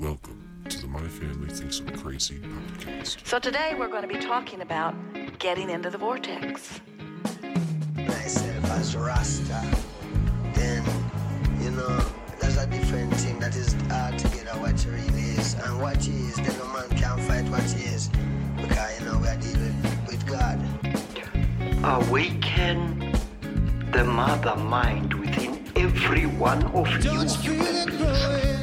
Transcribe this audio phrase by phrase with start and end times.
[0.00, 3.26] Welcome to the My Family Thinks I'm Crazy podcast.
[3.26, 4.94] So today we're going to be talking about
[5.40, 6.80] getting into the vortex.
[7.96, 9.60] myself as Rasta,
[10.54, 10.84] then
[11.60, 11.98] you know
[12.40, 15.54] there's a different thing that is hard to get at what it really is.
[15.54, 18.08] And what is, then no man can fight what is.
[18.56, 20.60] Because you know we are dealing with God.
[21.82, 23.12] Uh, awaken
[23.90, 27.02] the mother mind within every one of you.
[27.02, 28.57] Don't you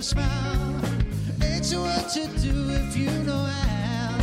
[0.00, 0.80] smile.
[1.62, 4.18] Sure what to do if you know how.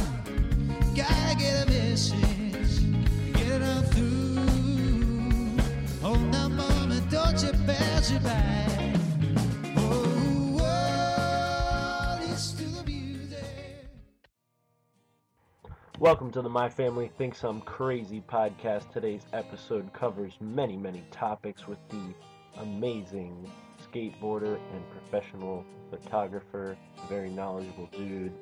[0.96, 2.94] Gotta get a message,
[3.34, 4.38] get it on through.
[6.02, 8.94] Oh, Hold that moment, don't you pass it by.
[9.78, 10.66] Oh, oh.
[16.00, 18.92] Welcome to the My Family Thinks I'm Crazy podcast.
[18.92, 22.14] Today's episode covers many, many topics with the
[22.62, 23.52] amazing
[23.96, 28.34] skateboarder and professional photographer, very knowledgeable dude.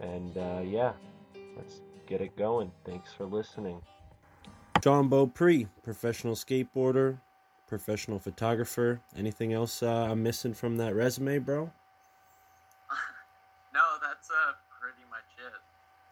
[0.00, 0.92] And uh, yeah,
[1.56, 2.70] let's get it going.
[2.84, 3.80] Thanks for listening.
[4.82, 7.16] Shawn Beaupre, professional skateboarder,
[7.66, 9.00] professional photographer.
[9.16, 11.70] Anything else uh, I'm missing from that resume, bro?
[13.74, 15.58] No, that's uh pretty much it.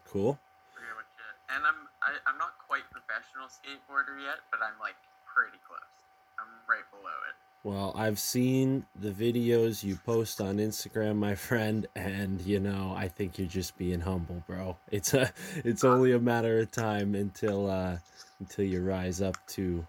[0.03, 0.35] Cool.
[0.75, 1.35] Pretty much it.
[1.55, 5.95] And I'm I, I'm not quite professional skateboarder yet, but I'm like pretty close.
[6.35, 7.39] I'm right below it.
[7.63, 13.07] Well, I've seen the videos you post on Instagram, my friend, and you know, I
[13.07, 14.75] think you're just being humble, bro.
[14.91, 15.31] It's a
[15.63, 17.97] it's only a matter of time until uh
[18.39, 19.87] until you rise up to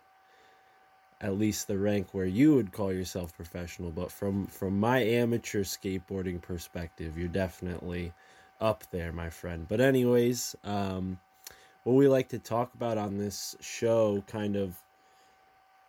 [1.20, 5.64] at least the rank where you would call yourself professional, but from from my amateur
[5.64, 8.12] skateboarding perspective, you're definitely
[8.60, 9.66] up there, my friend.
[9.68, 11.18] But anyways, um
[11.82, 14.78] what we like to talk about on this show kind of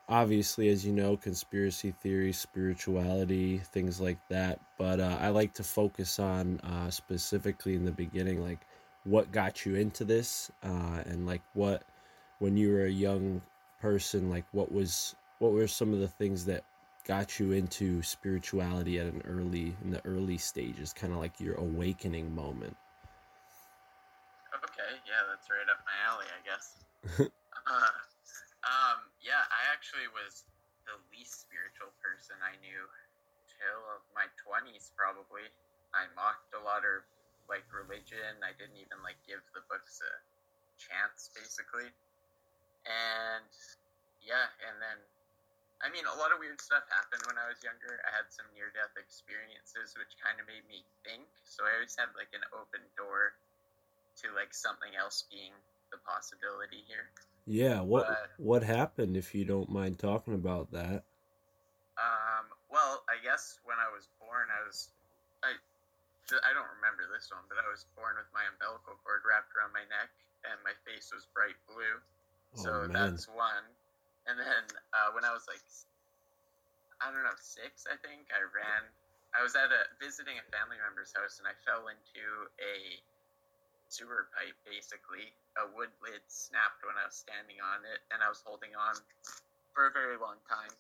[0.07, 5.63] obviously as you know conspiracy theories spirituality things like that but uh, i like to
[5.63, 8.59] focus on uh, specifically in the beginning like
[9.03, 11.83] what got you into this uh, and like what
[12.39, 13.41] when you were a young
[13.81, 16.63] person like what was what were some of the things that
[17.07, 21.55] got you into spirituality at an early in the early stages kind of like your
[21.55, 22.75] awakening moment
[24.63, 26.79] Okay, yeah, that's right up my alley, I guess.
[27.19, 27.95] uh,
[28.63, 28.99] um,
[29.85, 30.41] actually was
[30.89, 32.89] the least spiritual person I knew
[33.45, 35.45] till my twenties, probably.
[35.93, 37.05] I mocked a lot of
[37.45, 38.41] like religion.
[38.41, 40.13] I didn't even like give the books a
[40.81, 41.85] chance, basically.
[42.89, 43.45] And
[44.25, 44.97] yeah, and then
[45.85, 48.01] I mean, a lot of weird stuff happened when I was younger.
[48.09, 51.29] I had some near death experiences, which kind of made me think.
[51.45, 53.37] So I always had like an open door
[54.25, 55.53] to like something else being
[55.93, 57.13] the possibility here.
[57.45, 61.03] Yeah what But- what happened if you don't mind talking about that
[61.95, 64.89] Um, well, I guess when I was born, I was
[65.43, 65.55] I
[66.43, 69.71] I don't remember this one, but I was born with my umbilical cord wrapped around
[69.71, 70.09] my neck,
[70.43, 72.01] and my face was bright blue.
[72.59, 73.13] So Oh, man.
[73.15, 73.63] that's one.
[74.27, 75.61] And then uh, when I was like,
[76.99, 78.83] I don't know, six, I think I ran.
[79.37, 82.25] I was at a visiting a family member's house, and I fell into
[82.59, 82.99] a
[83.95, 84.55] sewer pipe.
[84.67, 88.75] Basically, a wood lid snapped when I was standing on it, and I was holding
[88.75, 88.99] on
[89.71, 90.75] for a very long time.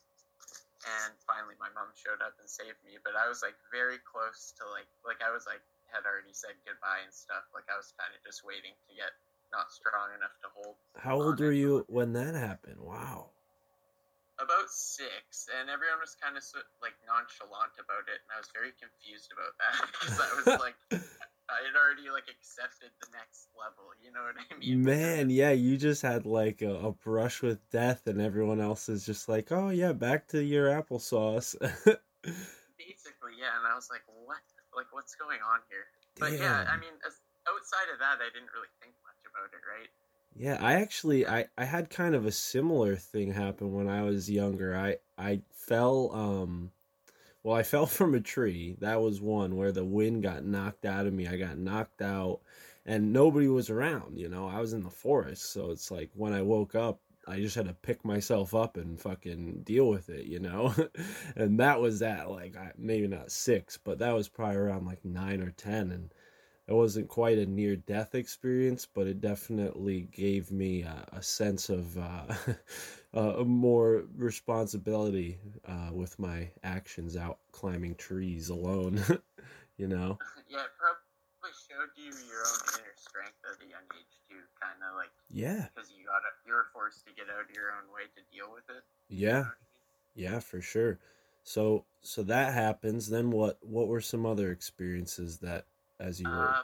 [0.99, 2.99] And finally, my mom showed up and saved me.
[2.99, 6.59] But I was like very close to like like I was like had already said
[6.67, 7.47] goodbye and stuff.
[7.55, 9.15] Like I was kind of just waiting to get
[9.55, 10.75] not strong enough to hold.
[10.99, 12.83] How old were you when that happened?
[12.83, 13.34] Wow.
[14.35, 18.51] About six, and everyone was kind of so, like nonchalant about it, and I was
[18.51, 20.75] very confused about that because I was like,
[21.47, 23.93] I had already like accepted the next level.
[24.01, 24.83] You know what I mean?
[24.83, 29.05] Man, yeah, you just had like a, a brush with death, and everyone else is
[29.05, 31.53] just like, oh, yeah, back to your applesauce.
[32.75, 33.53] Basically, yeah.
[33.55, 34.41] And I was like, what?
[34.75, 35.85] Like, what's going on here?
[36.17, 39.61] But yeah, I mean, as, outside of that, I didn't really think much about it,
[39.63, 39.91] right?
[40.35, 44.29] Yeah, I actually I I had kind of a similar thing happen when I was
[44.29, 44.75] younger.
[44.75, 46.71] I I fell um
[47.43, 48.75] well, I fell from a tree.
[48.81, 51.27] That was one where the wind got knocked out of me.
[51.27, 52.41] I got knocked out
[52.85, 54.47] and nobody was around, you know.
[54.47, 57.67] I was in the forest, so it's like when I woke up, I just had
[57.67, 60.73] to pick myself up and fucking deal with it, you know.
[61.37, 65.03] and that was that like I- maybe not 6, but that was probably around like
[65.05, 66.13] 9 or 10 and
[66.67, 71.69] it wasn't quite a near death experience, but it definitely gave me a, a sense
[71.69, 72.25] of uh,
[73.13, 79.01] uh, more responsibility uh, with my actions out climbing trees alone.
[79.77, 80.17] you know?
[80.47, 84.77] Yeah, it probably showed you your own inner strength at a young age too, kind
[84.87, 87.91] of like Yeah, because you got you were forced to get out of your own
[87.93, 88.83] way to deal with it.
[89.09, 90.33] yeah, know what I mean?
[90.33, 90.99] yeah, for sure.
[91.43, 93.09] So, so that happens.
[93.09, 93.57] Then what?
[93.61, 95.65] What were some other experiences that,
[95.99, 96.49] as you were?
[96.49, 96.63] Uh,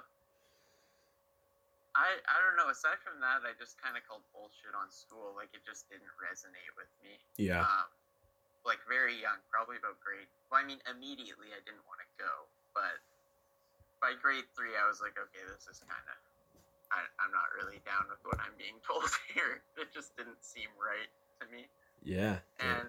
[1.92, 2.72] I I don't know.
[2.72, 5.36] Aside from that, I just kind of called bullshit on school.
[5.36, 7.20] Like it just didn't resonate with me.
[7.36, 7.92] Yeah, Um,
[8.64, 10.28] like very young, probably about grade.
[10.48, 12.32] Well, I mean, immediately I didn't want to go,
[12.72, 12.96] but
[14.00, 16.18] by grade three, I was like, okay, this is kind of.
[16.92, 19.64] I'm not really down with what I'm being told here.
[19.80, 21.08] It just didn't seem right
[21.40, 21.68] to me.
[22.04, 22.84] yeah, yeah.
[22.84, 22.88] And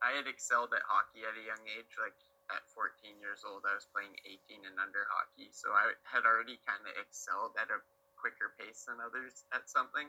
[0.00, 1.92] I had excelled at hockey at a young age.
[2.00, 2.16] Like
[2.54, 5.50] at 14 years old, I was playing 18 and under hockey.
[5.50, 7.82] So I had already kind of excelled at a
[8.14, 10.06] quicker pace than others at something.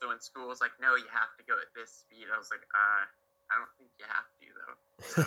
[0.00, 2.50] So when school was like, no, you have to go at this speed, I was
[2.50, 3.04] like, uh,
[3.52, 4.76] I don't think you have to though.
[5.04, 5.20] So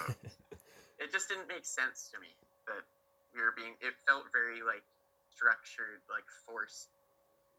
[1.02, 2.34] it just didn't make sense to me
[2.68, 2.84] that
[3.32, 3.78] we were being.
[3.80, 4.84] It felt very like
[5.32, 6.92] structured, like forced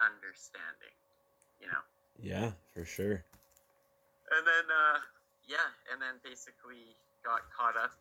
[0.02, 0.92] understanding.
[1.62, 1.82] You know.
[2.20, 3.24] yeah, for sure.
[4.28, 5.00] and then uh
[5.48, 6.92] yeah and then basically
[7.24, 7.96] got caught up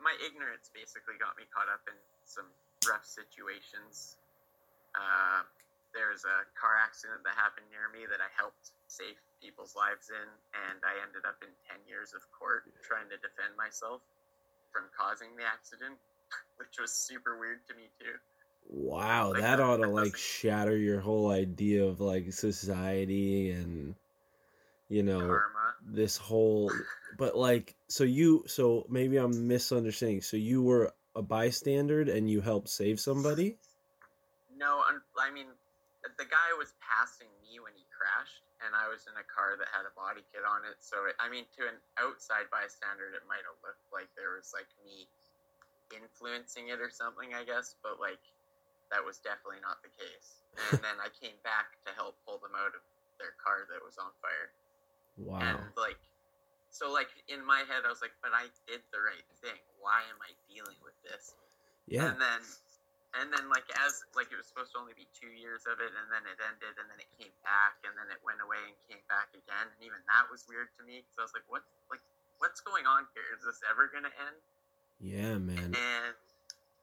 [0.00, 2.46] my ignorance basically got me caught up in some
[2.88, 4.16] rough situations.
[4.94, 5.44] Uh
[5.94, 10.28] there's a car accident that happened near me that i helped save people's lives in
[10.68, 14.04] and i ended up in 10 years of court trying to defend myself
[14.76, 15.96] from causing the accident
[16.56, 18.16] which was super weird to me too.
[18.68, 23.94] Wow, Like, that ought to like shatter your whole idea of like society and
[24.88, 25.74] you know karma.
[25.86, 26.70] this whole
[27.16, 30.20] but like so you so maybe I'm misunderstanding.
[30.20, 33.56] So you were a bystander and you helped save somebody?
[34.56, 34.84] No,
[35.16, 35.48] I mean,
[36.20, 39.68] the guy was passing me when he crashed, and I was in a car that
[39.72, 40.78] had a body kit on it.
[40.84, 44.52] So, it, I mean, to an outside bystander, it might have looked like there was
[44.52, 45.08] like me
[45.90, 47.74] influencing it or something, I guess.
[47.80, 48.22] But like,
[48.92, 50.44] that was definitely not the case.
[50.72, 52.84] And then I came back to help pull them out of
[53.20, 54.52] their car that was on fire.
[55.16, 55.40] Wow.
[55.40, 55.96] And like,
[56.76, 59.56] so like in my head, I was like, but I did the right thing.
[59.80, 61.32] Why am I dealing with this?
[61.88, 62.12] Yeah.
[62.12, 62.42] And then,
[63.16, 65.88] and then like as like it was supposed to only be two years of it,
[65.88, 68.76] and then it ended, and then it came back, and then it went away and
[68.92, 71.64] came back again, and even that was weird to me because I was like, what,
[71.88, 72.04] like,
[72.44, 73.24] what's going on here?
[73.32, 74.36] Is this ever gonna end?
[75.00, 75.72] Yeah, man.
[75.72, 76.16] And,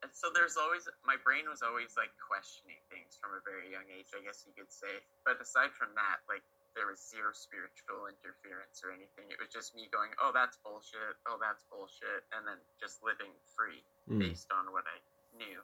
[0.01, 3.85] and so there's always my brain was always like questioning things from a very young
[3.93, 5.05] age, I guess you could say.
[5.21, 6.43] But aside from that, like
[6.75, 9.29] there was zero spiritual interference or anything.
[9.29, 11.17] It was just me going, "Oh, that's bullshit.
[11.29, 14.19] Oh, that's bullshit," and then just living free Mm.
[14.19, 14.99] based on what I
[15.37, 15.61] knew,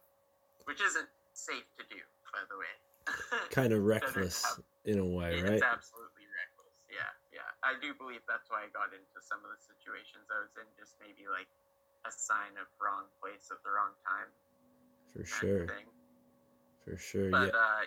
[0.66, 2.00] which isn't safe to do,
[2.32, 2.76] by the way.
[3.50, 5.64] Kind of reckless have- in a way, it's right?
[5.64, 6.74] absolutely reckless.
[6.90, 7.50] Yeah, yeah.
[7.64, 10.66] I do believe that's why I got into some of the situations I was in,
[10.78, 11.50] just maybe like
[12.06, 14.30] a sign of wrong place at the wrong time.
[15.13, 15.68] For sure.
[16.86, 17.30] For sure.
[17.30, 17.60] But Yeah.
[17.60, 17.86] uh,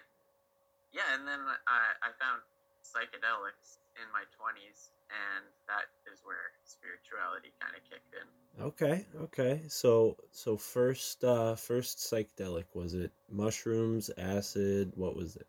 [0.92, 2.42] yeah, and then I, I found
[2.82, 8.26] psychedelics in my twenties, and that is where spirituality kind of kicked in.
[8.60, 9.62] Okay, okay.
[9.68, 15.46] So so first uh first psychedelic was it mushrooms, acid, what was it?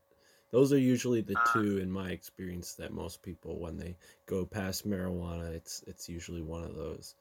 [0.51, 4.45] Those are usually the Uh, two in my experience that most people when they go
[4.45, 7.15] past marijuana, it's it's usually one of those.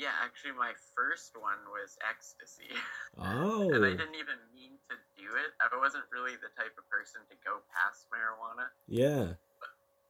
[0.00, 2.72] Yeah, actually, my first one was ecstasy.
[3.20, 3.68] Oh.
[3.76, 5.52] and I didn't even mean to do it.
[5.60, 8.72] I wasn't really the type of person to go past marijuana.
[8.88, 9.36] Yeah.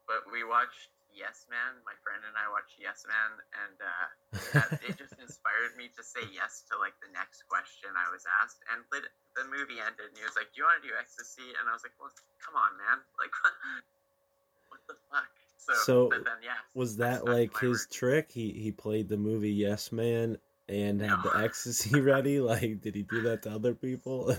[0.07, 1.83] But we watched Yes Man.
[1.83, 3.31] My friend and I watched Yes Man,
[3.67, 4.07] and uh,
[4.55, 8.23] that, it just inspired me to say yes to like the next question I was
[8.39, 8.63] asked.
[8.71, 11.51] And lit- the movie ended, and he was like, "Do you want to do ecstasy?"
[11.59, 13.03] And I was like, "Well, come on, man!
[13.19, 13.35] Like,
[14.71, 15.40] what the fuck?"
[15.85, 17.91] So, then, yeah, Was that like his word.
[17.91, 18.31] trick?
[18.33, 20.39] He he played the movie Yes Man
[20.69, 22.41] and had the ecstasy ready?
[22.41, 24.35] Like did he do that to other people?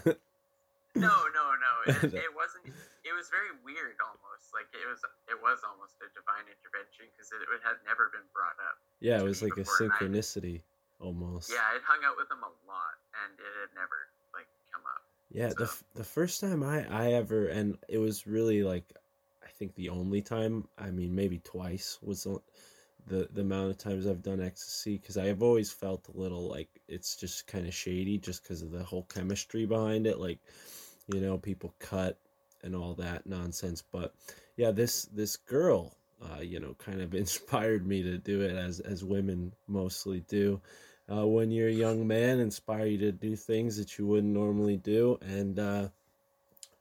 [0.96, 1.74] No, no, no.
[1.88, 2.68] It, it wasn't.
[3.04, 4.54] It was very weird, almost.
[4.54, 5.00] Like it was.
[5.30, 8.78] It was almost a divine intervention because it, it had never been brought up.
[9.00, 10.62] yeah, it was like a synchronicity
[11.00, 11.50] almost.
[11.50, 15.01] Yeah, I'd hung out with him a lot, and it had never like come up.
[15.32, 18.86] Yeah, the So- f- the first time I I ever and it was really like
[19.62, 24.24] think the only time, I mean, maybe twice was the the, amount of times I've
[24.24, 28.18] done ecstasy because I have always felt a little like it's just kind of shady
[28.18, 30.20] just because of the whole chemistry behind it.
[30.20, 30.39] Like,
[31.13, 32.18] you know, people cut
[32.63, 33.84] and all that nonsense.
[33.91, 34.15] But
[34.58, 38.80] yeah, this this girl, uh, you know, kind of inspired me to do it as
[38.80, 40.60] as women mostly do.
[41.08, 44.77] Uh, when you're a young man, inspire you to do things that you wouldn't normally
[44.77, 45.88] do, and uh,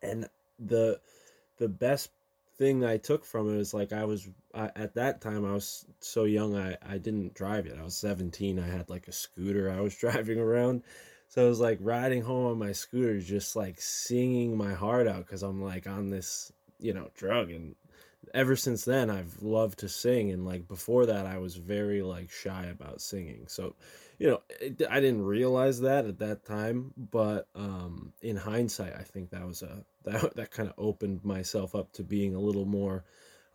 [0.02, 0.98] and the
[1.58, 2.10] the best
[2.60, 5.86] thing I took from it was like I was I, at that time I was
[6.00, 7.78] so young I I didn't drive yet.
[7.78, 8.58] I was 17.
[8.58, 10.82] I had like a scooter I was driving around.
[11.28, 15.26] So I was like riding home on my scooter just like singing my heart out
[15.26, 17.76] cuz I'm like on this, you know, drug and
[18.34, 22.30] ever since then I've loved to sing and like before that I was very like
[22.30, 23.46] shy about singing.
[23.48, 23.74] So,
[24.20, 29.02] you know, it, I didn't realize that at that time, but um in hindsight I
[29.02, 32.66] think that was a that that kind of opened myself up to being a little
[32.66, 33.04] more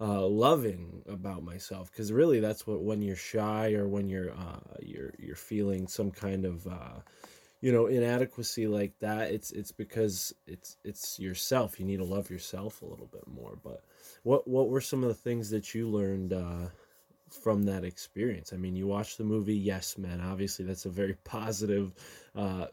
[0.02, 1.92] uh, loving about myself.
[1.92, 6.12] Because really that's what when you're shy or when you're uh, you're you're feeling some
[6.12, 7.00] kind of uh,
[7.62, 11.80] you know inadequacy like that it's it's because it's it's yourself.
[11.80, 13.58] You need to love yourself a little bit more.
[13.64, 13.84] But
[14.24, 16.70] what what were some of the things that you learned uh,
[17.36, 21.14] from that experience i mean you watch the movie yes man obviously that's a very
[21.24, 21.94] positive
[22.36, 22.68] uh,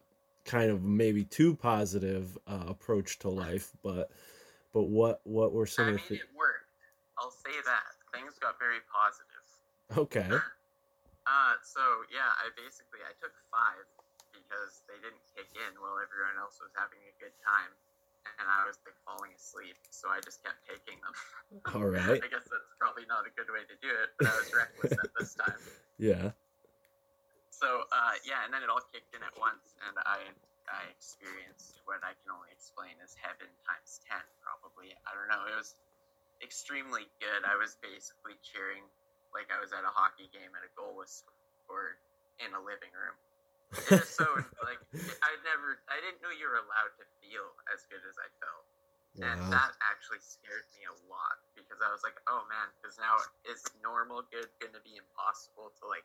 [0.45, 4.11] kind of maybe too positive uh, approach to life but
[4.73, 6.71] but what what were some I of mean, the it worked.
[7.19, 7.83] I'll say that
[8.15, 9.47] things got very positive.
[9.99, 10.29] okay
[11.23, 13.87] Uh, so yeah, I basically I took five
[14.35, 17.71] because they didn't kick in while everyone else was having a good time,
[18.41, 19.77] and I was like falling asleep.
[19.91, 21.15] So I just kept taking them.
[21.77, 24.37] all right I guess that's probably not a good way to do it, but I
[24.41, 25.61] was reckless at this time.
[25.99, 26.33] yeah
[27.53, 30.33] So uh, yeah, and then it all kicked in at once, and I
[30.71, 34.95] I experienced what I can only explain as heaven times ten, probably.
[35.05, 35.45] I don't know.
[35.51, 35.75] It was
[36.43, 37.43] extremely good.
[37.47, 38.83] I was basically cheering
[39.33, 41.25] like I was at a hockey game and a goal was
[41.65, 41.97] scored
[42.41, 43.17] in a living room.
[43.73, 44.29] It was so
[44.69, 44.81] like
[45.25, 48.67] I never, I didn't know you were allowed to feel as good as I felt,
[49.25, 53.17] and that actually scared me a lot because I was like, oh man, because now
[53.49, 56.05] is normal good going to be impossible to like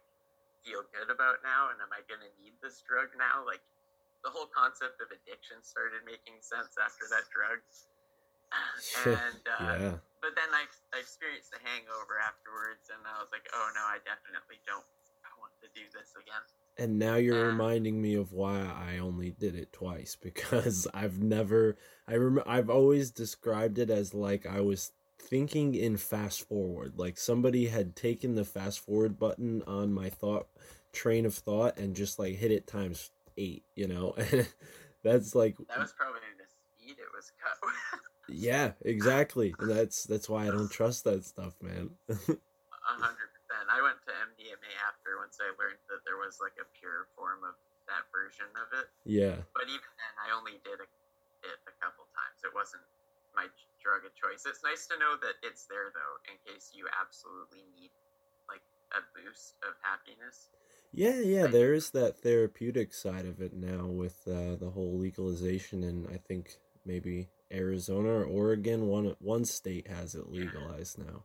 [0.64, 3.44] feel good about now, and am I going to need this drug now?
[3.44, 3.64] Like
[4.24, 7.60] the whole concept of addiction started making sense after that drug,
[9.12, 9.96] and uh, yeah.
[10.24, 10.64] but then I,
[10.96, 14.88] I experienced the hangover afterwards, and I was like, oh no, I definitely don't
[15.62, 16.42] to do this again.
[16.80, 21.22] And now you're um, reminding me of why I only did it twice because I've
[21.22, 21.78] never
[22.08, 27.18] I rem- I've always described it as like I was thinking in fast forward like
[27.18, 30.48] somebody had taken the fast forward button on my thought
[30.94, 34.16] train of thought and just like hit it times 8, you know.
[35.04, 37.58] that's like That was probably the speed it was cut
[38.30, 39.56] yeah, exactly.
[39.60, 41.92] And that's that's why I don't trust that stuff, man.
[42.10, 42.38] 100%.
[43.68, 47.44] I went to MDMA after once I learned that there was like a pure form
[47.44, 47.56] of
[47.88, 48.88] that version of it.
[49.08, 49.44] Yeah.
[49.56, 50.88] But even then, I only did a,
[51.48, 52.44] it a couple times.
[52.44, 52.84] It wasn't
[53.36, 53.48] my
[53.80, 54.44] drug of choice.
[54.44, 57.92] It's nice to know that it's there though, in case you absolutely need
[58.50, 58.64] like
[58.96, 60.50] a boost of happiness.
[60.94, 64.98] Yeah, yeah, like, there is that therapeutic side of it now with uh, the whole
[64.98, 71.12] legalization, and I think maybe Arizona or Oregon, one one state has it legalized yeah.
[71.12, 71.24] now.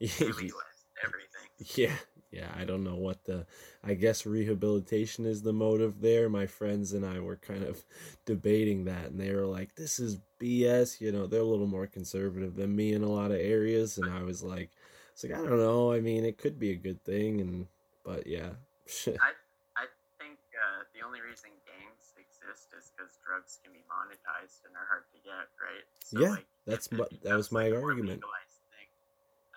[0.00, 1.48] Oregon went in, they legalized everything.
[1.76, 1.96] yeah,
[2.30, 3.46] yeah, I don't know what the.
[3.82, 6.28] I guess rehabilitation is the motive there.
[6.28, 7.84] My friends and I were kind of
[8.26, 11.86] debating that, and they were like, "This is BS." You know, they're a little more
[11.86, 14.70] conservative than me in a lot of areas, and I was like,
[15.12, 15.92] "It's like I don't know.
[15.92, 17.66] I mean, it could be a good thing, and
[18.04, 18.50] but yeah."
[19.06, 19.32] I
[19.76, 19.84] I
[20.18, 24.86] think uh, the only reason gangs exist is because drugs can be monetized and are
[24.88, 25.84] hard to get, right?
[26.12, 28.20] Yeah, that's my- that was my like, argument.
[28.22, 28.49] legalized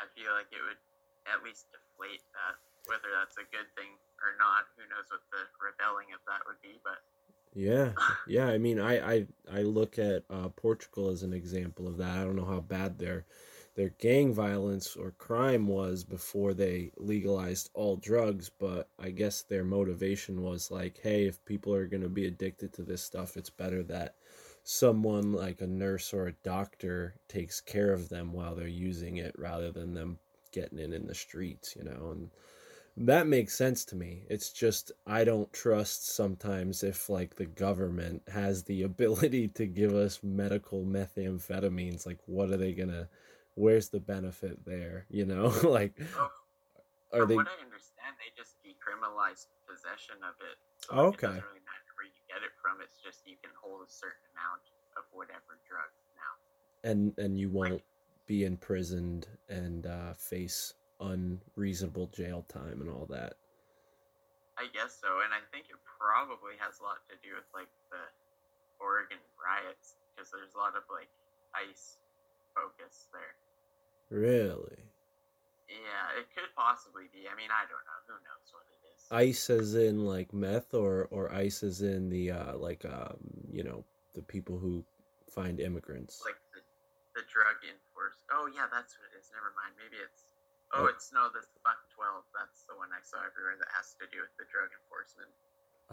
[0.03, 0.81] I feel like it would
[1.31, 2.59] at least deflate that.
[2.91, 6.59] Whether that's a good thing or not, who knows what the rebelling of that would
[6.59, 6.83] be?
[6.83, 6.99] But
[7.55, 7.95] Yeah,
[8.27, 8.47] yeah.
[8.51, 9.17] I mean, I I
[9.47, 12.19] I look at uh, Portugal as an example of that.
[12.19, 13.25] I don't know how bad their
[13.75, 19.63] their gang violence or crime was before they legalized all drugs, but I guess their
[19.63, 23.49] motivation was like, hey, if people are going to be addicted to this stuff, it's
[23.49, 24.15] better that
[24.63, 29.35] someone like a nurse or a doctor takes care of them while they're using it
[29.37, 30.17] rather than them
[30.51, 32.11] getting it in the streets, you know.
[32.11, 32.29] And
[32.95, 34.23] that makes sense to me.
[34.29, 39.93] It's just I don't trust sometimes if like the government has the ability to give
[39.93, 42.05] us medical methamphetamines.
[42.05, 43.09] Like, what are they gonna?
[43.55, 45.05] Where's the benefit there?
[45.09, 46.31] You know, like, oh,
[47.11, 47.35] are they?
[47.35, 50.57] what I understand, they just decriminalized possession of it.
[50.87, 51.27] So okay.
[51.27, 52.72] It really matter where you get it from.
[52.83, 54.67] It's just you can hold a certain amount
[54.99, 56.33] of whatever drug now.
[56.83, 57.81] and and you won't
[58.27, 63.35] be imprisoned and uh, face unreasonable jail time and all that.
[64.59, 67.71] I guess so, and I think it probably has a lot to do with like
[67.89, 68.03] the
[68.79, 71.09] Oregon riots because there's a lot of like
[71.57, 71.97] ICE
[72.53, 73.35] focus there.
[74.13, 74.83] Really?
[75.65, 77.25] Yeah, it could possibly be.
[77.25, 77.99] I mean, I don't know.
[78.05, 78.67] Who knows what?
[79.13, 83.17] Ice as in like meth or or ice as in the uh like um
[83.51, 83.85] you know
[84.17, 84.83] the people who
[85.29, 86.21] find immigrants.
[86.25, 86.61] Like the,
[87.21, 88.17] the drug enforce.
[88.33, 89.29] Oh yeah, that's what it is.
[89.33, 89.73] Never mind.
[89.77, 90.25] Maybe it's.
[90.73, 90.89] Oh, Oh.
[90.89, 92.25] it's no, the fuck Twelve.
[92.33, 95.29] That's the one I saw everywhere that has to do with the drug enforcement.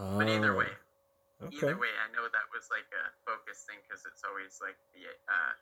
[0.00, 0.72] But either way,
[1.44, 1.68] Oh, okay.
[1.72, 5.04] either way, I know that was like a focus thing because it's always like the
[5.28, 5.52] uh,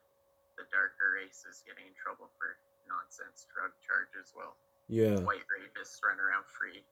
[0.54, 2.54] the darker races getting in trouble for
[2.86, 4.30] nonsense drug charges.
[4.38, 4.54] Well,
[4.86, 5.18] Yeah.
[5.26, 6.86] white rapists run around free.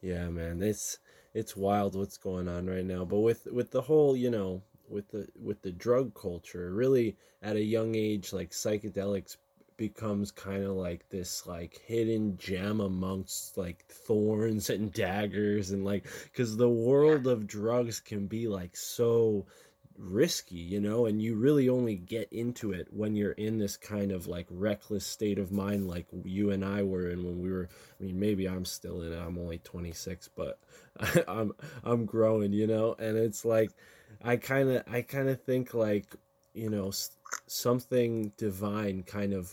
[0.00, 0.98] Yeah, man, it's
[1.34, 3.04] it's wild what's going on right now.
[3.04, 7.56] But with with the whole, you know, with the with the drug culture, really at
[7.56, 9.36] a young age, like psychedelics
[9.76, 16.06] becomes kind of like this like hidden gem amongst like thorns and daggers and like
[16.24, 19.44] because the world of drugs can be like so
[19.98, 24.12] risky you know and you really only get into it when you're in this kind
[24.12, 27.68] of like reckless state of mind like you and I were in when we were
[28.00, 30.58] I mean maybe I'm still in it I'm only 26 but
[31.28, 31.52] I'm
[31.84, 33.70] I'm growing you know and it's like
[34.22, 36.14] I kind of I kind of think like
[36.54, 36.92] you know
[37.46, 39.52] something divine kind of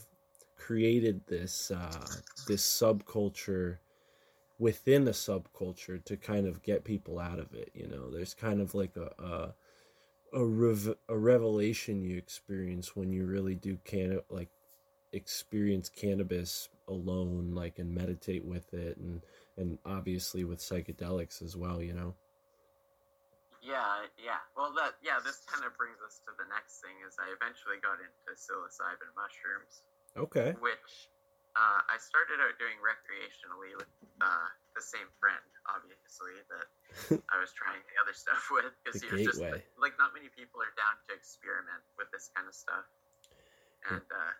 [0.58, 2.08] created this uh
[2.48, 3.78] this subculture
[4.60, 8.10] within the subculture to kind of get people out of it you know?
[8.10, 9.54] There's kind of like a, a
[10.34, 14.50] a rev- a revelation you experience when you really do can like
[15.12, 19.22] experience cannabis alone like and meditate with it and
[19.58, 22.16] and obviously with psychedelics as well you know
[23.64, 24.44] Yeah, yeah.
[24.60, 25.24] Well, that yeah.
[25.24, 27.00] This kind of brings us to the next thing.
[27.08, 29.88] Is I eventually got into psilocybin mushrooms,
[30.20, 31.08] okay which
[31.56, 33.88] uh, I started out doing recreationally with
[34.20, 36.68] uh, the same friend, obviously that
[37.34, 39.62] I was trying the other stuff with, because he was just gateway.
[39.80, 42.86] like not many people are down to experiment with this kind of stuff,
[43.90, 44.34] and uh,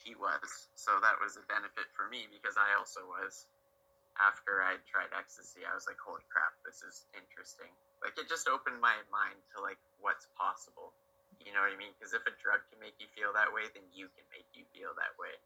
[0.00, 0.68] he was.
[0.78, 3.48] So that was a benefit for me because I also was.
[4.16, 7.68] After I tried ecstasy, I was like, "Holy crap, this is interesting!"
[8.00, 10.96] Like it just opened my mind to like what's possible.
[11.44, 11.92] You know what I mean?
[11.92, 14.64] Because if a drug can make you feel that way, then you can make you
[14.72, 15.36] feel that way.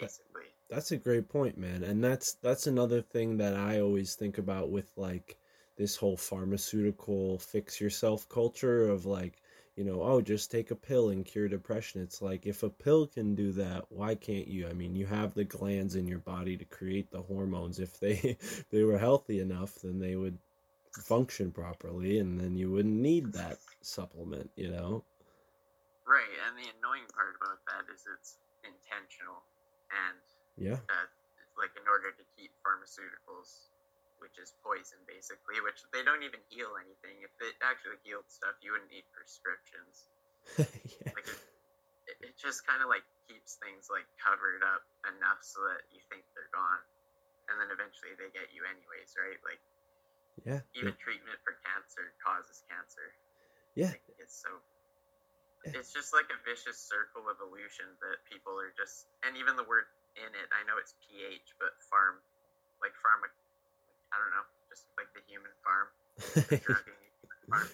[0.00, 1.82] Basically, That's a great point, man.
[1.84, 5.36] And that's that's another thing that I always think about with like
[5.76, 9.42] this whole pharmaceutical fix yourself culture of like,
[9.76, 12.00] you know, oh, just take a pill and cure depression.
[12.02, 14.68] It's like if a pill can do that, why can't you?
[14.68, 17.78] I mean, you have the glands in your body to create the hormones.
[17.80, 20.38] If they if they were healthy enough, then they would
[20.92, 25.04] function properly and then you wouldn't need that supplement, you know?
[26.06, 26.32] right?
[26.46, 29.44] And the annoying part about that is it's intentional,
[29.94, 30.18] and
[30.58, 30.80] Yeah.
[30.90, 31.06] uh,
[31.58, 33.70] like in order to keep pharmaceuticals,
[34.18, 37.22] which is poison basically, which they don't even heal anything.
[37.22, 40.10] If it actually healed stuff, you wouldn't need prescriptions.
[40.58, 41.12] yeah.
[41.14, 41.28] Like
[42.10, 46.02] it, it, just kind of like keeps things like covered up enough so that you
[46.12, 46.82] think they're gone,
[47.48, 49.40] and then eventually they get you anyways, right?
[49.46, 49.62] Like
[50.44, 50.60] Yeah.
[50.76, 53.08] even treatment for cancer causes cancer.
[53.74, 53.94] Yeah.
[53.94, 54.50] Like, it's so.
[55.72, 59.64] It's just like a vicious circle of illusion that people are just, and even the
[59.64, 59.88] word
[60.20, 62.20] in it, I know it's pH, but farm,
[62.84, 63.32] like pharma,
[64.12, 65.88] I don't know, just like the human farm,
[66.36, 67.68] the human farm.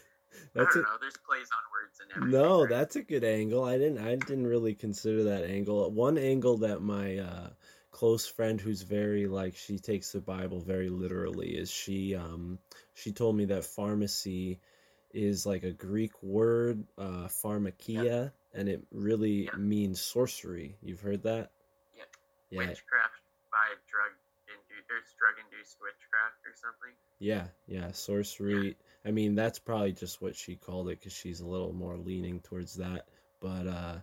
[0.56, 0.96] I don't a know.
[1.00, 2.40] There's plays on words and everything.
[2.40, 2.70] No, right?
[2.70, 3.64] that's a good angle.
[3.64, 5.90] I didn't I didn't really consider that angle.
[5.90, 7.50] One angle that my uh
[7.90, 12.58] close friend who's very like she takes the Bible very literally is she um
[12.94, 14.60] she told me that pharmacy
[15.12, 19.56] is like a Greek word, uh pharmakia, and it really Yeah.
[19.56, 20.76] means sorcery.
[20.82, 21.50] You've heard that?
[21.94, 22.04] Yeah.
[22.50, 22.66] Yeah.
[22.68, 23.20] Witchcraft
[23.50, 24.12] by drug
[24.48, 26.94] induced, there's drug induced witchcraft or something.
[27.18, 28.76] Yeah, yeah, sorcery.
[29.04, 32.40] I mean, that's probably just what she called it because she's a little more leaning
[32.40, 33.08] towards that.
[33.40, 33.96] But uh,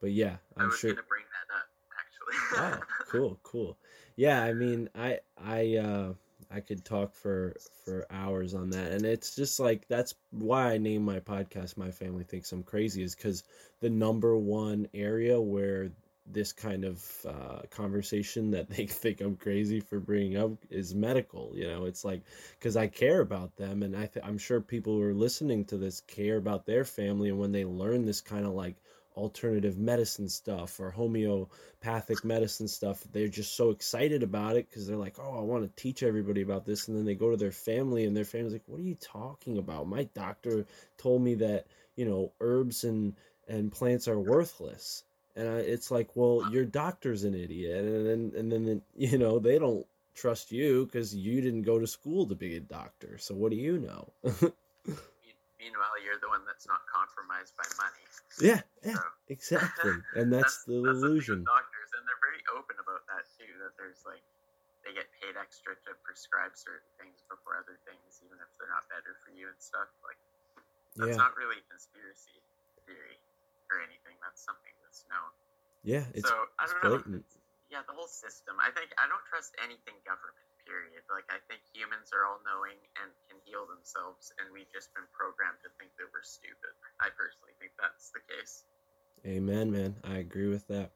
[0.00, 0.90] but yeah, i I'm was sure.
[0.90, 2.36] gonna bring that up actually.
[2.58, 3.78] Oh, cool, cool.
[4.16, 6.14] Yeah, I mean, I I uh
[6.54, 10.78] I could talk for for hours on that, and it's just like that's why I
[10.78, 13.42] name my podcast "My Family Thinks I'm Crazy" is because
[13.80, 15.90] the number one area where
[16.26, 21.52] this kind of uh, conversation that they think I'm crazy for bringing up is medical.
[21.54, 22.22] You know, it's like
[22.58, 25.76] because I care about them, and I th- I'm sure people who are listening to
[25.76, 28.76] this care about their family, and when they learn this kind of like
[29.16, 34.96] alternative medicine stuff or homeopathic medicine stuff they're just so excited about it because they're
[34.96, 37.52] like oh i want to teach everybody about this and then they go to their
[37.52, 39.86] family and their family's like what are you talking about?
[39.86, 40.66] My doctor
[40.98, 43.14] told me that you know herbs and
[43.48, 45.04] and plants are worthless.
[45.36, 49.38] And I, it's like well your doctor's an idiot and then and then you know
[49.38, 53.34] they don't trust you because you didn't go to school to be a doctor so
[53.34, 54.12] what do you know?
[55.64, 58.03] Meanwhile, you're the one that's not compromised by money.
[58.40, 62.76] Yeah yeah So- exactly and that's, the that's illusion with doctors, and they're very open
[62.80, 63.50] about that too.
[63.62, 64.22] That there's like
[64.84, 68.84] they get paid extra to prescribe certain things before other things, even if they're not
[68.92, 69.88] better for you and stuff.
[70.04, 70.20] Like
[70.96, 72.38] that's yeah not really conspiracy
[72.86, 73.18] theory
[73.72, 74.14] or anything.
[74.22, 75.32] That's something that's known.
[75.82, 76.90] yeah it's so I don't know.
[77.00, 77.26] blatant.
[77.72, 78.54] Yeah, the whole system.
[78.62, 80.53] I think I don't trust anything government.
[80.66, 81.04] Period.
[81.12, 85.04] Like I think humans are all knowing and can heal themselves, and we've just been
[85.12, 86.72] programmed to think that we're stupid.
[87.00, 88.64] I personally think that's the case.
[89.26, 89.96] Amen, man.
[90.04, 90.90] I agree with that.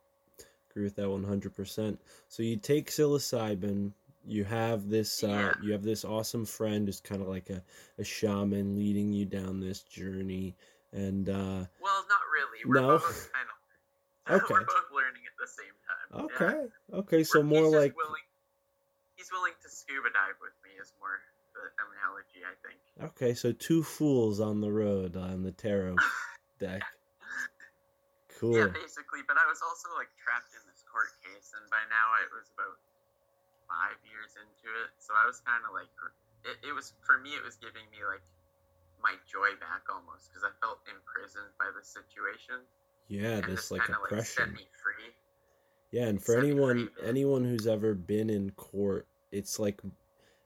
[0.70, 1.98] Agree with that 100%.
[2.28, 3.92] So you take psilocybin,
[4.26, 5.52] you have this uh Yeah.
[5.62, 7.62] you have this awesome friend who's kind of like a,
[7.98, 10.56] a shaman leading you down this journey
[10.92, 12.58] and uh Well, not really.
[12.66, 12.98] We're No.
[12.98, 13.54] both kind of.
[14.44, 14.52] Okay.
[14.54, 16.28] We're both learning at the same time.
[16.28, 16.46] Yeah.
[16.52, 16.68] okay.
[16.92, 18.20] Okay, so We're- more like willing.
[19.18, 20.78] He's willing to scuba dive with me.
[20.78, 21.18] Is more
[21.50, 22.78] the analogy, I think.
[23.10, 25.98] Okay, so two fools on the road on the tarot
[26.62, 26.86] deck.
[28.38, 28.54] Cool.
[28.54, 29.26] Yeah, basically.
[29.26, 32.46] But I was also like trapped in this court case, and by now it was
[32.54, 32.78] about
[33.66, 34.94] five years into it.
[35.02, 35.90] So I was kind of like,
[36.46, 37.34] it, it was for me.
[37.34, 38.22] It was giving me like
[39.02, 42.62] my joy back almost because I felt imprisoned by the situation.
[43.10, 44.54] Yeah, and this this like of like set oppression.
[44.54, 45.10] me free.
[45.90, 49.80] Yeah, and for anyone anyone who's ever been in court, it's like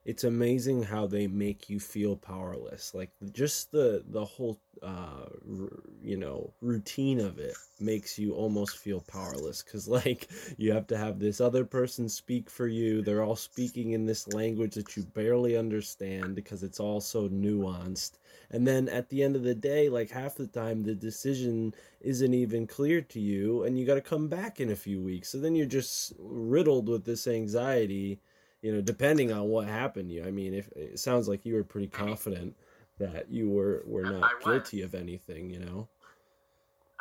[0.05, 2.95] it's amazing how they make you feel powerless.
[2.95, 5.27] Like just the the whole uh
[5.61, 10.29] r- you know, routine of it makes you almost feel powerless cuz like
[10.59, 13.03] you have to have this other person speak for you.
[13.03, 18.19] They're all speaking in this language that you barely understand because it's all so nuanced.
[18.53, 22.35] And then at the end of the day, like half the time the decision isn't
[22.35, 25.31] even clear to you and you got to come back in a few weeks.
[25.31, 28.21] So then you're just riddled with this anxiety
[28.61, 30.25] you know depending on what happened to you.
[30.25, 32.55] I mean if it sounds like you were pretty confident
[32.99, 35.89] that you were were not guilty of anything you know?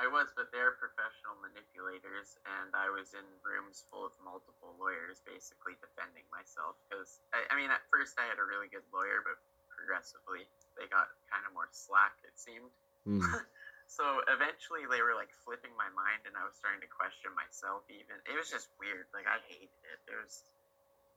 [0.01, 5.21] I was, but they're professional manipulators, and I was in rooms full of multiple lawyers,
[5.21, 6.73] basically defending myself.
[6.89, 9.37] Because I, I mean, at first I had a really good lawyer, but
[9.81, 10.45] progressively
[10.77, 12.13] they got kind of more slack.
[12.21, 12.69] It seemed.
[13.03, 13.25] Hmm.
[13.91, 17.83] So eventually they were like flipping my mind, and I was starting to question myself.
[17.91, 19.03] Even it was just weird.
[19.11, 19.99] Like I hated it.
[20.07, 20.47] It was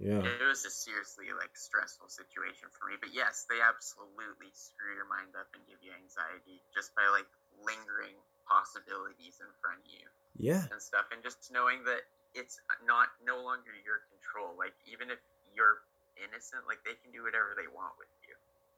[0.02, 2.98] yeah it was a seriously like stressful situation for me.
[2.98, 7.30] But yes, they absolutely screw your mind up and give you anxiety just by like
[7.62, 8.18] lingering
[8.50, 10.02] possibilities in front of you
[10.42, 12.02] yeah and stuff, and just knowing that
[12.34, 14.58] it's not no longer your control.
[14.58, 15.22] Like even if
[15.54, 15.78] you're
[16.16, 18.23] innocent, like they can do whatever they want with you.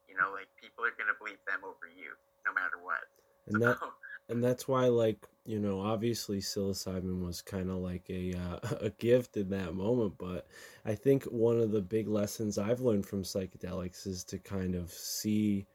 [0.08, 2.12] You know, like people are gonna believe them over you,
[2.46, 3.04] no matter what.
[3.46, 3.78] and that
[4.28, 8.90] and that's why like you know obviously psilocybin was kind of like a uh, a
[8.90, 10.46] gift in that moment but
[10.84, 14.90] i think one of the big lessons i've learned from psychedelics is to kind of
[14.90, 15.66] see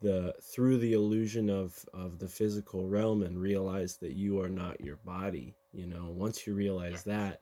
[0.00, 4.80] the through the illusion of of the physical realm and realize that you are not
[4.80, 7.40] your body you know once you realize that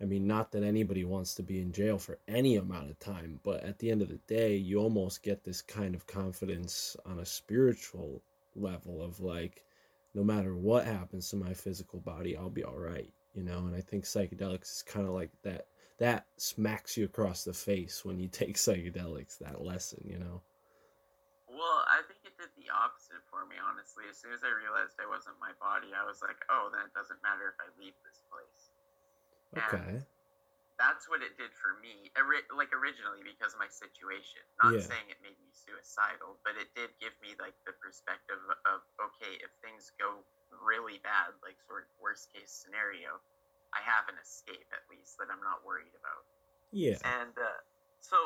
[0.00, 3.40] i mean not that anybody wants to be in jail for any amount of time
[3.42, 7.20] but at the end of the day you almost get this kind of confidence on
[7.20, 8.22] a spiritual
[8.54, 9.64] level of like
[10.14, 13.74] no matter what happens to my physical body i'll be all right you know and
[13.74, 15.66] i think psychedelics is kind of like that
[15.98, 20.40] that smacks you across the face when you take psychedelics that lesson you know
[21.48, 24.04] Well, I think it did the opposite for me, honestly.
[24.10, 26.92] As soon as I realized I wasn't my body, I was like, oh, then it
[26.92, 28.75] doesn't matter if I leave this place.
[29.56, 30.06] Okay
[30.78, 34.40] That's what it did for me, ori- like originally because of my situation.
[34.60, 34.86] Not Yeah.
[34.86, 39.36] saying it made me suicidal, but it did give me like the perspective of okay,
[39.40, 43.20] if things go really bad, like sort of worst case scenario,
[43.72, 46.24] I have an escape at least that I'm not worried about.
[46.72, 47.60] yeah And uh,
[48.00, 48.16] so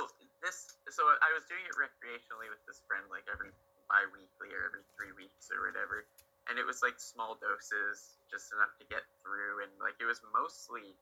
[0.42, 3.52] this, so I was doing it recreationally with this friend, like every
[3.88, 6.06] bi-weekly or every three weeks or whatever.
[6.48, 9.62] And it was like small doses, just enough to get through.
[9.62, 10.96] And like it was mostly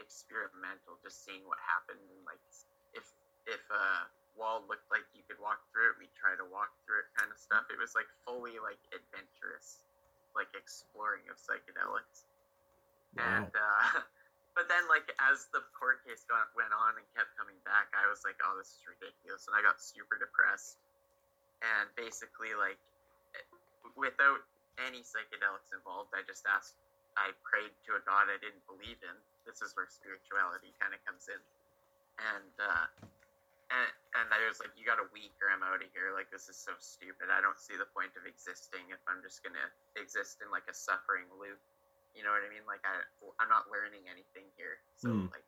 [0.00, 2.00] experimental, just seeing what happened.
[2.00, 2.42] And like
[2.96, 3.06] if
[3.46, 7.04] if a wall looked like you could walk through it, we'd try to walk through
[7.04, 7.68] it, kind of stuff.
[7.68, 9.84] It was like fully like adventurous,
[10.32, 12.26] like exploring of psychedelics.
[13.16, 14.02] wow And uh,
[14.56, 18.08] but then, like as the court case got, went on and kept coming back, I
[18.08, 20.80] was like, "Oh, this is ridiculous," and I got super depressed.
[21.60, 22.80] And basically, like
[23.96, 24.40] without
[24.80, 26.12] any psychedelics involved.
[26.16, 26.76] I just asked,
[27.18, 29.16] I prayed to a God I didn't believe in.
[29.48, 31.40] This is where spirituality kind of comes in.
[32.20, 32.86] And, uh,
[33.72, 36.12] and, and I was like, you got a week or I'm out of here.
[36.12, 37.30] Like, this is so stupid.
[37.32, 40.66] I don't see the point of existing if I'm just going to exist in like
[40.68, 41.58] a suffering loop.
[42.12, 42.66] You know what I mean?
[42.66, 43.00] Like, I,
[43.38, 44.82] I'm not learning anything here.
[44.98, 45.30] So, Hmm.
[45.32, 45.46] like,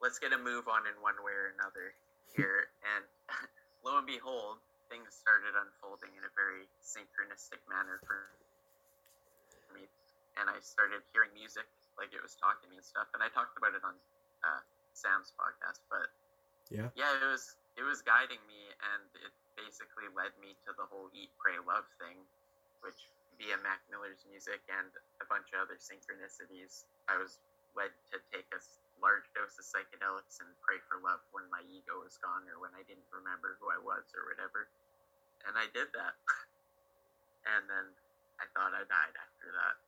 [0.00, 1.92] let's get a move on in one way or another
[2.34, 2.72] here.
[2.96, 3.04] and
[3.84, 4.58] lo and behold,
[4.88, 8.32] things started unfolding in a very synchronistic manner for
[9.76, 9.84] me.
[10.40, 13.10] And I started hearing music, like it was talking to me and stuff.
[13.12, 13.94] And I talked about it on
[14.46, 14.62] uh,
[14.94, 16.08] Sam's podcast, but
[16.70, 16.90] Yeah.
[16.94, 21.10] yeah, it was it was guiding me, and it basically led me to the whole
[21.14, 22.26] Eat, Pray, Love thing,
[22.82, 24.90] which via Mac Miller's music and
[25.22, 27.38] a bunch of other synchronicities, I was
[27.78, 28.58] led to take a
[28.98, 32.74] large dose of psychedelics and pray for love when my ego was gone or when
[32.74, 34.66] I didn't remember who I was or whatever.
[35.46, 36.18] And I did that.
[37.54, 37.86] and then
[38.42, 39.78] I thought I died after that.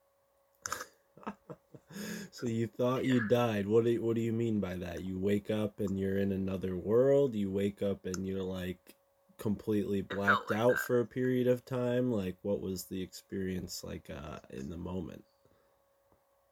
[2.31, 3.67] so you thought you died.
[3.67, 5.03] What do you, what do you mean by that?
[5.03, 7.35] You wake up and you're in another world.
[7.35, 8.95] You wake up and you're like
[9.37, 10.85] completely blacked like out that.
[10.85, 12.11] for a period of time.
[12.11, 15.23] Like what was the experience like uh in the moment?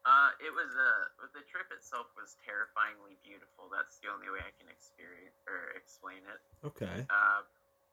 [0.00, 3.68] Uh, it was uh, the trip itself was terrifyingly beautiful.
[3.68, 6.40] That's the only way I can experience or explain it.
[6.64, 7.04] Okay.
[7.12, 7.44] Uh,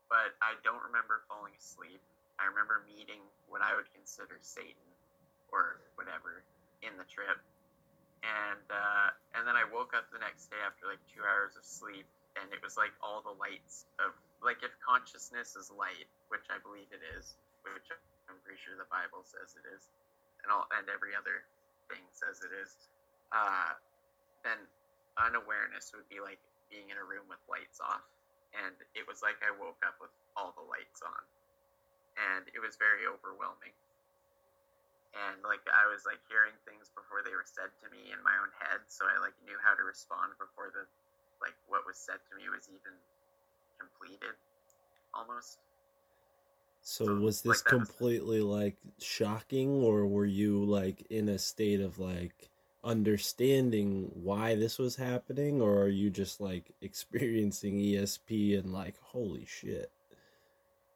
[0.07, 1.99] but I don't remember falling asleep.
[2.39, 3.19] I remember meeting
[3.51, 4.88] what I would consider Satan
[5.51, 6.47] or whatever
[6.86, 7.40] in the trip,
[8.26, 11.66] and uh, and then I woke up the next day after like two hours of
[11.66, 12.06] sleep,
[12.38, 16.62] and it was like all the lights of like if consciousness is light, which I
[16.62, 17.88] believe it is, which
[18.30, 19.90] I'm pretty sure the Bible says it is,
[20.44, 21.46] and all and every other
[21.90, 22.76] thing says it is,
[23.32, 23.74] uh,
[24.44, 24.60] then
[25.18, 28.04] unawareness would be like being in a room with lights off.
[28.56, 31.24] And it was like I woke up with all the lights on,
[32.18, 33.76] and it was very overwhelming.
[35.25, 38.36] And like I was like hearing things before they were said to me in my
[38.38, 40.86] own head, so I like knew how to respond before the
[41.41, 42.93] like what was said to me was even
[43.80, 44.36] completed,
[45.13, 45.58] almost.
[46.82, 51.39] So So, was like, this was- completely like shocking or were you like in a
[51.39, 52.49] state of like
[52.84, 59.45] understanding why this was happening or are you just like experiencing ESP and like holy
[59.45, 59.91] shit?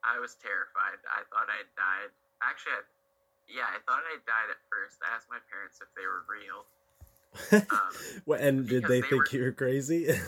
[0.03, 0.97] I was terrified.
[1.09, 2.09] I thought I'd died.
[2.41, 2.81] Actually, I,
[3.51, 4.97] yeah, I thought I died at first.
[5.03, 6.63] I asked my parents if they were real.
[7.71, 7.93] Um,
[8.25, 10.07] Well, and did they they think were- you were crazy?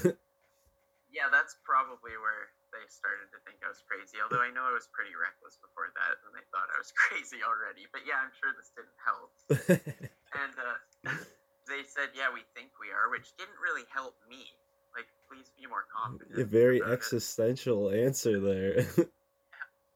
[1.14, 4.18] Yeah, that's probably where they started to think I was crazy.
[4.18, 7.38] Although I know I was pretty reckless before that, and they thought I was crazy
[7.46, 7.86] already.
[7.94, 9.30] But yeah, I'm sure this didn't help.
[10.34, 11.14] And uh,
[11.70, 14.42] they said, "Yeah, we think we are," which didn't really help me.
[14.98, 16.34] Like, please be more confident.
[16.34, 16.94] a very about it.
[16.98, 18.82] existential answer there.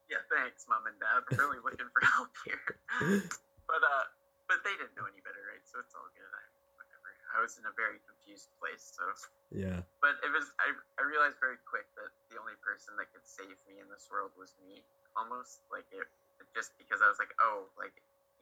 [0.08, 1.24] Yeah, thanks, mom and dad.
[1.28, 2.68] I'm really looking for help here.
[3.68, 4.08] But uh,
[4.48, 5.60] but they didn't know any better, right?
[5.68, 6.24] So it's all good.
[6.24, 6.44] I,
[6.80, 7.12] whatever.
[7.36, 9.04] I was in a very confused place, so.
[9.52, 9.84] yeah.
[10.00, 13.60] But it was I, I realized very quick that the only person that could save
[13.68, 14.80] me in this world was me.
[15.20, 16.08] Almost like it
[16.56, 17.94] just because I was like, oh, like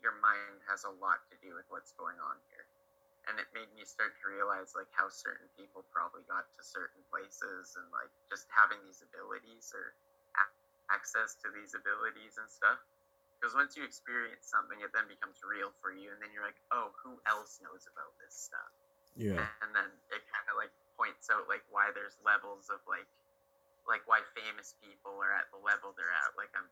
[0.03, 2.65] your mind has a lot to do with what's going on here.
[3.25, 7.01] And it made me start to realize like how certain people probably got to certain
[7.09, 9.97] places and like just having these abilities or
[10.91, 12.79] access to these abilities and stuff.
[13.37, 16.57] Because once you experience something, it then becomes real for you, and then you're like,
[16.71, 18.71] oh, who else knows about this stuff?
[19.15, 19.39] Yeah.
[19.63, 23.07] and then it kind of like points out like why there's levels of like
[23.87, 26.67] like why famous people are at the level they're at like i'm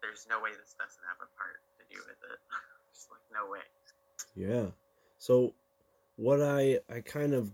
[0.00, 2.40] there's no way this doesn't have a part to do with it
[2.92, 3.60] just like no way
[4.34, 4.66] Yeah.
[5.18, 5.54] So
[6.16, 7.50] what I I kind of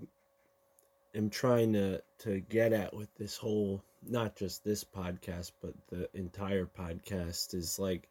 [1.14, 6.08] am trying to to get at with this whole not just this podcast but the
[6.14, 8.08] entire podcast is like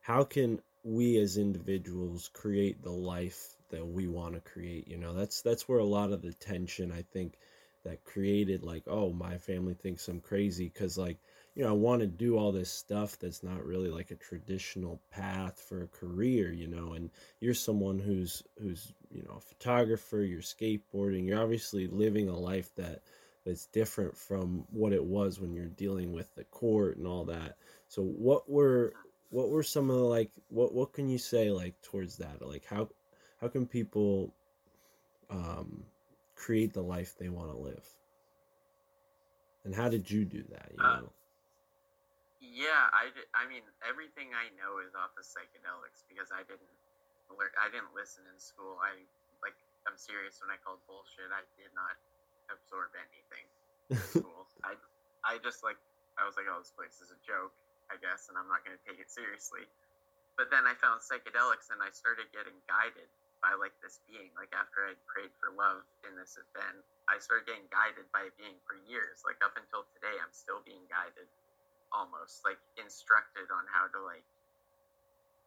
[0.00, 5.14] how can we as individuals create the life that we want to create you know?
[5.14, 7.38] That's that's where a lot of the tension i think
[7.84, 11.18] that created like oh my family thinks i'm crazy because like
[11.54, 15.00] you know i want to do all this stuff that's not really like a traditional
[15.10, 16.92] path for a career you know?
[16.92, 22.38] And you're someone who's who's you know a photographer you're skateboarding you're obviously living a
[22.38, 23.02] life that
[23.44, 27.56] that's different from what it was when you're dealing with the court and all that.
[27.88, 28.96] So what were
[29.30, 32.42] what were some of the like what what can you say like towards that?
[32.46, 32.88] Like how
[33.40, 34.34] how can people
[35.30, 35.84] um
[36.36, 37.86] create the life they want to live?
[39.64, 41.12] And how did you do that you Uh, know?
[42.40, 46.76] yeah i i mean everything i know is off of psychedelics because i didn't
[47.32, 48.78] learn i didn't listen in school.
[48.82, 49.06] I
[49.42, 49.56] like
[49.88, 51.30] i'm serious when i called bullshit.
[51.32, 51.96] I did not
[52.52, 53.46] absorb anything
[53.90, 54.76] in school i
[55.24, 55.80] i just like
[56.20, 57.52] i was like oh this place is a joke
[57.88, 59.64] i guess and i'm not going to take it seriously
[60.36, 63.08] but then I found psychedelics and I started getting guided
[63.44, 64.32] by like this being.
[64.38, 68.32] Like after I prayed for love in this event, I started getting guided by a
[68.40, 69.20] being for years.
[69.26, 71.28] Like up until today, I'm still being guided,
[71.92, 74.24] almost like instructed on how to like.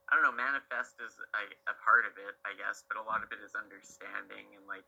[0.06, 0.38] I don't know.
[0.38, 3.58] Manifest is a, a part of it, I guess, but a lot of it is
[3.58, 4.86] understanding and like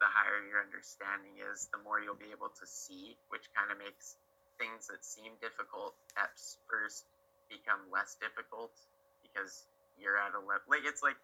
[0.00, 3.76] the higher your understanding is, the more you'll be able to see, which kind of
[3.76, 4.16] makes
[4.56, 6.32] things that seem difficult at
[6.68, 7.08] first
[7.48, 8.72] become less difficult
[9.20, 9.68] because
[10.00, 10.64] you're at a level.
[10.68, 11.16] Like it's like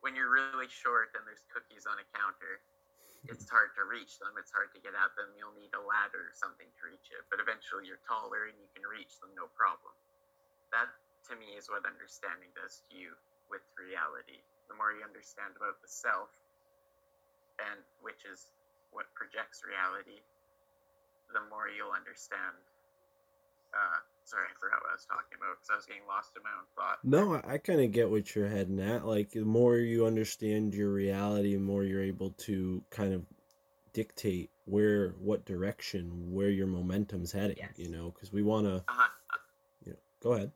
[0.00, 2.60] when you're really short and there's cookies on a counter,
[3.24, 3.32] hmm.
[3.36, 4.32] it's hard to reach them.
[4.40, 5.32] It's hard to get at them.
[5.36, 7.24] You'll need a ladder or something to reach it.
[7.28, 9.92] But eventually you're taller and you can reach them no problem.
[10.72, 10.88] That
[11.28, 13.12] to me is what understanding does to you
[13.50, 14.40] with reality.
[14.70, 16.30] The more you understand about the self,
[17.60, 18.52] and which is
[18.92, 20.20] what projects reality,
[21.32, 22.56] the more you'll understand.
[23.74, 26.42] Uh, sorry, I forgot what I was talking about because I was getting lost in
[26.42, 26.98] my own thought.
[27.04, 29.04] No, I, I kind of get what you're heading at.
[29.04, 33.22] Like, the more you understand your reality, the more you're able to kind of
[33.92, 37.56] dictate where, what direction, where your momentum's heading.
[37.58, 37.72] Yes.
[37.76, 38.76] You know, because we want to.
[38.88, 39.08] Uh-huh.
[39.84, 40.52] You know, go ahead.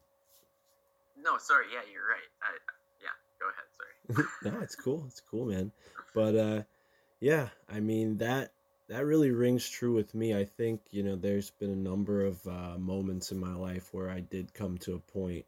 [1.18, 1.66] No, sorry.
[1.72, 2.30] Yeah, you're right.
[2.42, 2.56] I,
[3.02, 3.68] yeah, go ahead.
[3.76, 4.28] Sorry.
[4.54, 5.04] no, it's cool.
[5.06, 5.72] It's cool, man.
[6.14, 6.62] But uh,
[7.20, 8.52] yeah, I mean that
[8.88, 10.34] that really rings true with me.
[10.34, 14.10] I think you know there's been a number of uh, moments in my life where
[14.10, 15.44] I did come to a point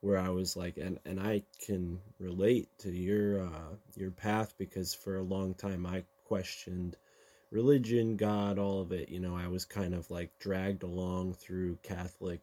[0.00, 4.94] where I was like, and and I can relate to your uh, your path because
[4.94, 6.96] for a long time I questioned
[7.50, 9.08] religion, God, all of it.
[9.08, 12.40] You know, I was kind of like dragged along through Catholic,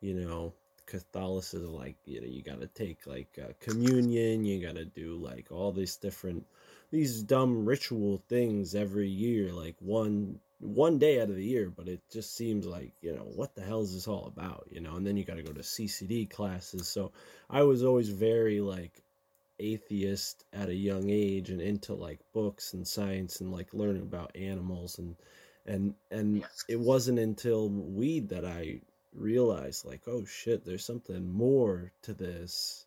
[0.00, 0.52] you know,
[0.86, 1.72] Catholicism.
[1.74, 5.46] Like, you know, you got to take like uh, communion, you got to do like
[5.50, 6.46] all these different
[6.90, 11.88] these dumb ritual things every year, like one one day out of the year, but
[11.88, 14.96] it just seems like, you know, what the hell is this all about, you know?
[14.96, 16.86] And then you got to go to CCD classes.
[16.86, 17.12] So
[17.48, 19.02] I was always very like
[19.58, 24.34] atheist at a young age and into like books and science and like learning about
[24.34, 25.16] animals and
[25.66, 28.80] and and it wasn't until weed that I
[29.14, 32.86] realized like, oh shit, there's something more to this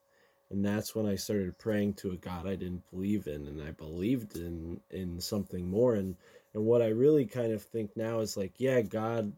[0.54, 3.72] and that's when I started praying to a God I didn't believe in, and I
[3.72, 5.96] believed in in something more.
[5.96, 6.16] And
[6.54, 9.34] and what I really kind of think now is like, yeah, God,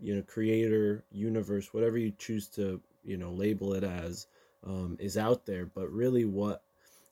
[0.00, 4.28] you know, Creator, universe, whatever you choose to you know label it as,
[4.64, 5.66] um, is out there.
[5.66, 6.62] But really, what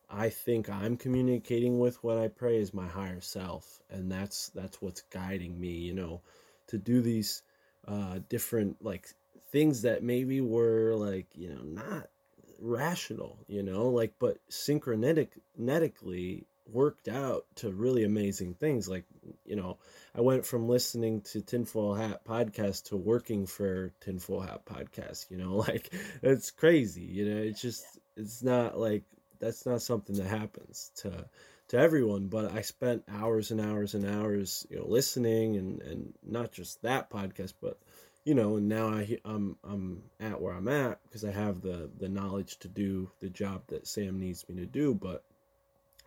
[0.09, 4.81] I think I'm communicating with when I pray is my higher self, and that's that's
[4.81, 5.73] what's guiding me.
[5.73, 6.21] You know,
[6.69, 7.43] to do these
[7.89, 9.09] uh, different like
[9.51, 12.11] things that maybe were like you know not
[12.59, 18.89] rational, you know, like but synchronetically worked out to really amazing things.
[18.89, 19.05] Like,
[19.45, 19.79] you know,
[20.15, 25.37] I went from listening to Tinfoil Hat podcast to working for Tinfoil Hat podcast, you
[25.37, 27.85] know, like it's crazy, you know, it's just
[28.17, 29.05] it's not like
[29.41, 31.27] that's not something that happens to
[31.69, 36.15] to everyone, but I spent hours and hours and hours, you know, listening and and
[36.23, 37.79] not just that podcast, but
[38.25, 41.91] you know, and now I I'm I'm at where I'm at because I have the
[41.99, 44.95] the knowledge to do the job that Sam needs me to do.
[44.95, 45.25] But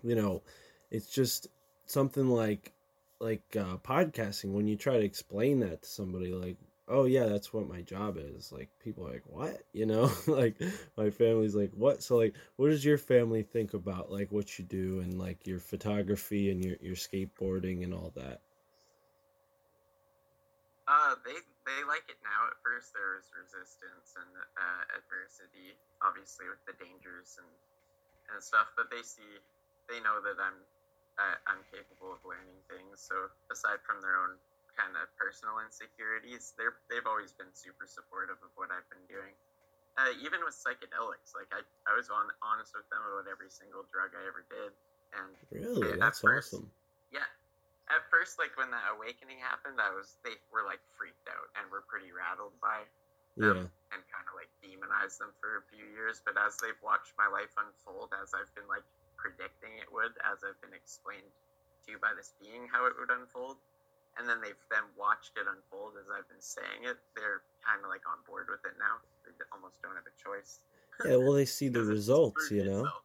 [0.03, 0.41] you know,
[0.91, 1.47] it's just
[1.85, 2.73] something like
[3.19, 4.53] like uh, podcasting.
[4.53, 8.17] When you try to explain that to somebody, like, oh yeah, that's what my job
[8.19, 8.51] is.
[8.51, 9.61] Like people are like, what?
[9.73, 10.59] You know, like
[10.97, 12.01] my family's like, what?
[12.01, 15.59] So like, what does your family think about like what you do and like your
[15.59, 18.41] photography and your your skateboarding and all that?
[20.87, 21.15] Uh,
[21.67, 22.47] they like it now.
[22.47, 27.51] At first, there was resistance and uh, adversity, obviously with the dangers and
[28.31, 28.71] and stuff.
[28.79, 29.27] But they see,
[29.91, 30.57] they know that I'm
[31.19, 33.03] uh, I'm capable of learning things.
[33.03, 34.39] So aside from their own
[34.79, 39.35] kind of personal insecurities, they're they've always been super supportive of what I've been doing.
[39.97, 43.81] Uh, even with psychedelics, like I, I was on, honest with them about every single
[43.89, 44.69] drug I ever did,
[45.17, 46.69] and Really, at that's first- awesome.
[47.87, 51.71] At first, like when that awakening happened, I was they were like freaked out and
[51.71, 52.83] were pretty rattled by
[53.39, 53.63] Yeah.
[53.95, 56.19] and kind of like demonized them for a few years.
[56.23, 58.83] But as they've watched my life unfold, as I've been like
[59.15, 61.31] predicting it would, as I've been explained
[61.85, 63.55] to you by this being how it would unfold,
[64.19, 67.87] and then they've then watched it unfold as I've been saying it, they're kind of
[67.87, 68.99] like on board with it now.
[69.23, 70.59] They almost don't have a choice.
[71.07, 72.83] Yeah, well, they see the results, you know.
[72.83, 73.03] itself.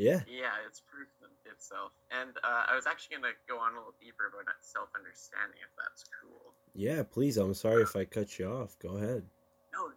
[0.00, 0.20] Yeah.
[0.24, 1.08] Yeah, it's proof
[1.50, 1.90] of itself.
[2.14, 5.58] And uh, I was actually going to go on a little deeper about self understanding,
[5.58, 6.54] if that's cool.
[6.74, 7.36] Yeah, please.
[7.36, 8.78] I'm sorry if I cut you off.
[8.78, 9.26] Go ahead.
[9.74, 9.90] No,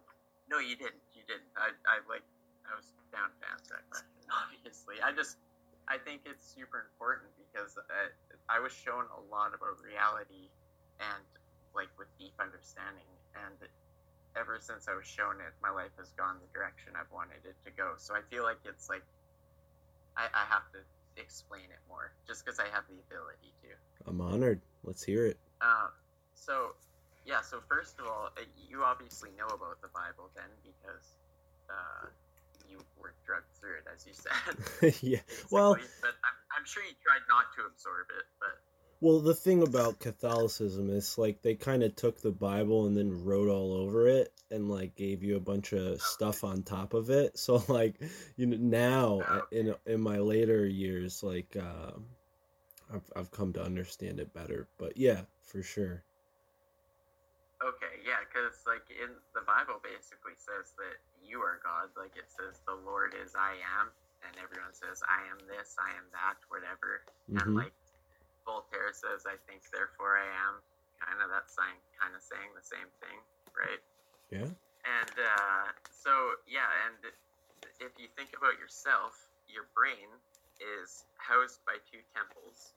[0.50, 1.02] no, you didn't.
[1.14, 1.50] You didn't.
[1.54, 2.26] I, I like,
[2.66, 4.10] I was down to answer that question.
[4.42, 5.38] Obviously, I just,
[5.86, 8.10] I think it's super important because uh,
[8.50, 10.50] I was shown a lot about reality
[10.98, 11.22] and
[11.74, 13.58] like with deep understanding, and
[14.38, 17.58] ever since I was shown it, my life has gone the direction I've wanted it
[17.66, 17.94] to go.
[17.98, 19.02] So I feel like it's like
[20.16, 20.82] I, I have to
[21.16, 23.68] explain it more just because I have the ability to.
[24.06, 24.60] I'm honored.
[24.82, 25.38] Let's hear it.
[25.60, 25.88] Uh,
[26.34, 26.74] so,
[27.24, 31.16] yeah, so first of all, uh, you obviously know about the Bible then because
[31.70, 32.06] uh,
[32.68, 34.94] you were drugged through it, as you said.
[35.02, 35.24] yeah.
[35.50, 38.60] Well, but I'm, I'm sure you tried not to absorb it, but
[39.04, 43.22] well, the thing about Catholicism is like they kind of took the Bible and then
[43.22, 47.10] wrote all over it and like gave you a bunch of stuff on top of
[47.10, 47.36] it.
[47.44, 48.00] So like,
[48.36, 51.92] you know, now in in my later years, like uh,
[52.88, 54.68] I've I've come to understand it better.
[54.78, 56.02] But yeah, for sure.
[57.60, 61.92] Okay, yeah, because like in the Bible basically says that you are God.
[61.92, 63.92] Like it says the Lord is I am,
[64.24, 67.04] and everyone says I am this, I am that, whatever.
[67.28, 67.42] Mhm.
[67.44, 67.76] And like
[68.44, 70.60] Voltaire says, I think therefore I am.
[71.02, 73.18] Kind of that sign, kind of saying the same thing,
[73.52, 73.82] right?
[74.32, 74.48] Yeah.
[74.88, 76.12] And uh, so
[76.48, 77.12] yeah, and
[77.76, 79.12] if you think about yourself,
[79.44, 80.08] your brain
[80.80, 82.72] is housed by two temples,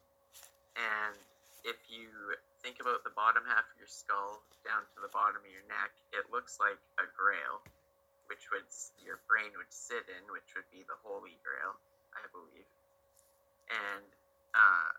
[0.76, 1.16] and
[1.64, 2.12] if you
[2.60, 5.96] think about the bottom half of your skull down to the bottom of your neck,
[6.12, 7.64] it looks like a grail,
[8.28, 8.68] which would
[9.00, 11.80] your brain would sit in, which would be the Holy Grail,
[12.12, 12.68] I believe.
[13.72, 14.08] And
[14.56, 14.92] uh,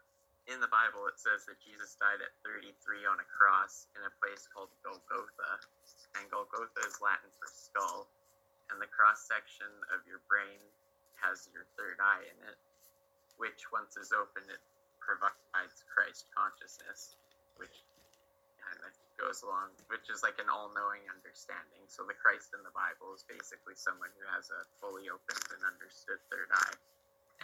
[0.48, 4.12] in the Bible, it says that Jesus died at 33 on a cross in a
[4.16, 5.60] place called Golgotha,
[6.16, 8.08] and Golgotha is Latin for skull,
[8.72, 10.60] and the cross section of your brain
[11.20, 12.56] has your third eye in it,
[13.36, 14.62] which once is open, it
[15.04, 17.12] provides Christ consciousness,
[17.60, 17.84] which
[18.60, 21.84] kind of goes along, which is like an all-knowing understanding.
[21.92, 25.60] So the Christ in the Bible is basically someone who has a fully opened and
[25.64, 26.76] understood third eye.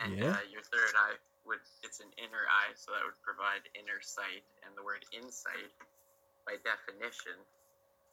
[0.01, 0.41] And Yeah.
[0.41, 4.45] uh, your third eye would it's an inner eye, so that would provide inner sight.
[4.65, 5.71] And the word insight,
[6.49, 7.37] by definition,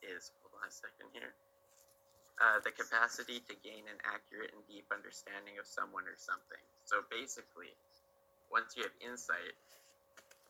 [0.03, 1.34] is hold on a second here.
[2.41, 6.61] Uh, the capacity to gain an accurate and deep understanding of someone or something.
[6.89, 7.69] So basically,
[8.49, 9.53] once you have insight,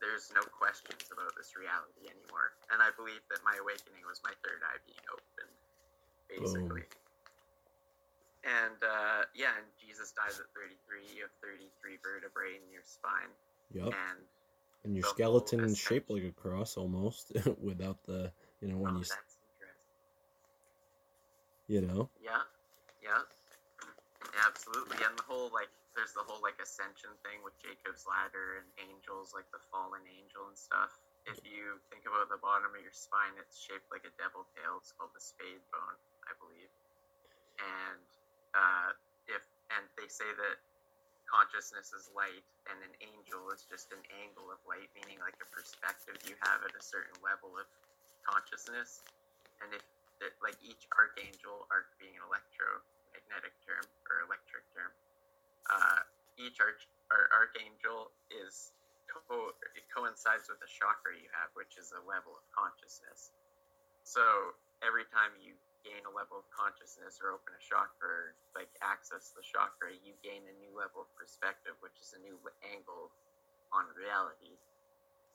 [0.00, 2.56] there's no questions about this reality anymore.
[2.74, 5.54] And I believe that my awakening was my third eye being opened,
[6.26, 6.88] basically.
[8.42, 11.14] And uh, yeah, and Jesus dies at 33.
[11.14, 13.30] You have 33 vertebrae in your spine.
[13.70, 13.94] Yep.
[13.94, 14.18] And
[14.84, 17.30] And your skeleton is shaped like a cross almost,
[17.62, 19.78] without the you know when Oh, you that's interesting.
[21.70, 22.10] you know.
[22.18, 22.42] Yeah,
[23.02, 23.22] yeah,
[24.46, 24.98] absolutely.
[25.06, 29.30] And the whole like, there's the whole like ascension thing with Jacob's ladder and angels,
[29.30, 30.90] like the fallen angel and stuff.
[31.30, 34.82] If you think about the bottom of your spine, it's shaped like a devil tail.
[34.82, 36.70] It's called the spade bone, I believe.
[37.62, 38.02] And
[38.52, 38.92] uh,
[39.28, 39.42] if
[39.72, 40.56] and they say that
[41.28, 45.48] consciousness is light, and an angel is just an angle of light, meaning like a
[45.48, 47.64] perspective you have at a certain level of
[48.28, 49.00] consciousness.
[49.64, 49.82] And if
[50.20, 54.92] that like each archangel, arc being an electromagnetic term or electric term,
[55.72, 56.04] uh,
[56.36, 58.76] each arch or archangel is
[59.08, 63.32] co- it coincides with a chakra you have, which is a level of consciousness.
[64.04, 64.22] So
[64.84, 69.34] every time you gain a level of consciousness or open a chakra, or, like access
[69.34, 73.10] the chakra, you gain a new level of perspective, which is a new angle
[73.74, 74.54] on reality.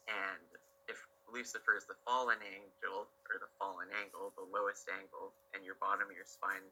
[0.08, 0.48] And
[0.88, 5.76] if Lucifer is the fallen angel or the fallen angle, the lowest angle, and your
[5.84, 6.64] bottom of your spine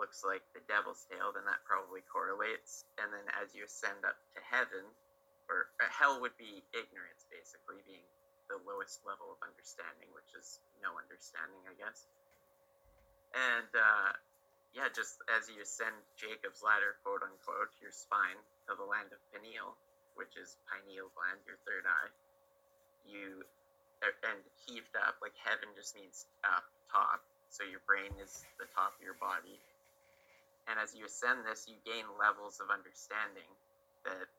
[0.00, 2.88] looks like the devil's tail, then that probably correlates.
[2.96, 4.88] And then as you ascend up to heaven,
[5.52, 8.06] or uh, hell would be ignorance, basically, being
[8.48, 12.08] the lowest level of understanding, which is no understanding, I guess.
[13.34, 14.10] And uh,
[14.74, 19.18] yeah, just as you ascend Jacob's ladder, quote unquote, your spine to the land of
[19.30, 19.74] pineal,
[20.14, 22.10] which is pineal gland, your third eye,
[23.06, 23.42] you
[24.02, 27.22] er, and heaved up like heaven just means up top.
[27.50, 29.58] So your brain is the top of your body,
[30.70, 33.50] and as you ascend this, you gain levels of understanding
[34.06, 34.30] that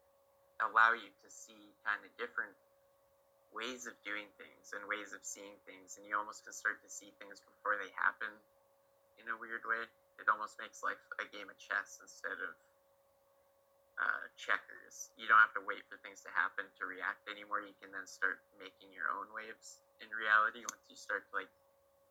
[0.63, 2.55] allow you to see kind of different
[3.51, 6.87] ways of doing things and ways of seeing things, and you almost can start to
[6.87, 8.31] see things before they happen
[9.19, 9.83] in a weird way.
[10.19, 12.53] It almost makes life a game of chess instead of
[13.97, 15.11] uh, checkers.
[15.17, 17.65] You don't have to wait for things to happen to react anymore.
[17.65, 21.51] You can then start making your own waves in reality once you start to like.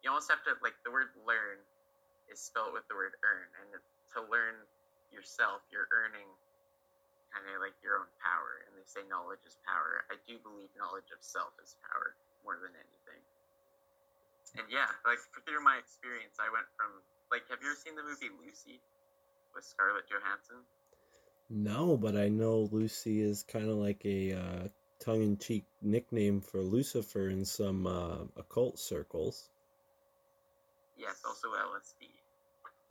[0.03, 1.61] You almost have to like the word learn
[2.31, 3.69] is spelled with the word earn, and
[4.17, 4.55] to learn
[5.11, 6.31] yourself, you're earning
[7.35, 8.67] kind of like your own power.
[8.67, 10.07] And they say knowledge is power.
[10.11, 13.23] I do believe knowledge of self is power more than anything.
[14.59, 16.91] And yeah, like through my experience, I went from
[17.31, 18.83] like, have you ever seen the movie Lucy
[19.55, 20.67] with Scarlett Johansson?
[21.51, 24.63] No, but I know Lucy is kind of like a uh,
[25.03, 29.51] tongue-in-cheek nickname for Lucifer in some uh, occult circles.
[30.97, 32.07] Yes, also LSD.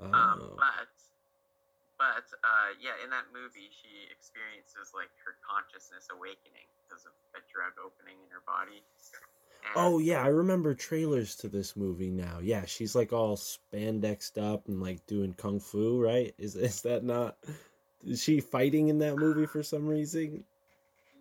[0.01, 0.11] Oh.
[0.11, 0.91] Um, but,
[1.95, 7.41] but uh, yeah, in that movie, she experiences like her consciousness awakening because of a
[7.47, 8.83] drug opening in her body.
[9.75, 12.39] Oh yeah, I remember trailers to this movie now.
[12.41, 16.33] Yeah, she's like all spandexed up and like doing kung fu, right?
[16.37, 17.37] Is is that not?
[18.05, 20.43] Is she fighting in that movie for some reason?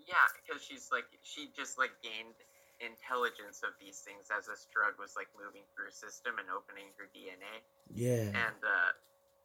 [0.07, 2.39] Yeah, because she's like she just like gained
[2.79, 6.95] intelligence of these things as this drug was like moving through her system and opening
[6.97, 7.67] her DNA.
[7.91, 8.31] Yeah.
[8.31, 8.95] And uh,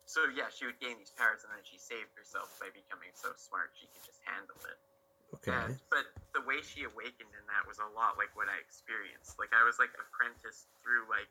[0.06, 3.34] so yeah, she would gain these powers, and then she saved herself by becoming so
[3.36, 4.78] smart she could just handle it.
[5.42, 5.54] Okay.
[5.54, 6.06] And, but
[6.38, 9.42] the way she awakened in that was a lot like what I experienced.
[9.42, 11.30] Like I was like apprenticed through like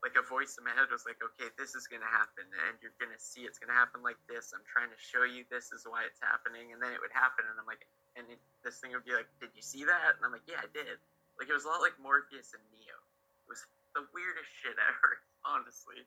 [0.00, 2.96] like a voice in my head was like, okay, this is gonna happen, and you're
[2.96, 4.56] gonna see it's gonna happen like this.
[4.56, 7.44] I'm trying to show you this is why it's happening, and then it would happen,
[7.44, 7.84] and I'm like,
[8.16, 10.16] and it, this thing would be like, did you see that?
[10.16, 10.96] And I'm like, yeah, I did.
[11.36, 12.96] Like it was a lot like Morpheus and Neo.
[13.44, 13.60] It was
[13.92, 15.20] the weirdest shit ever,
[15.52, 16.00] honestly.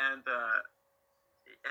[0.00, 0.60] And uh,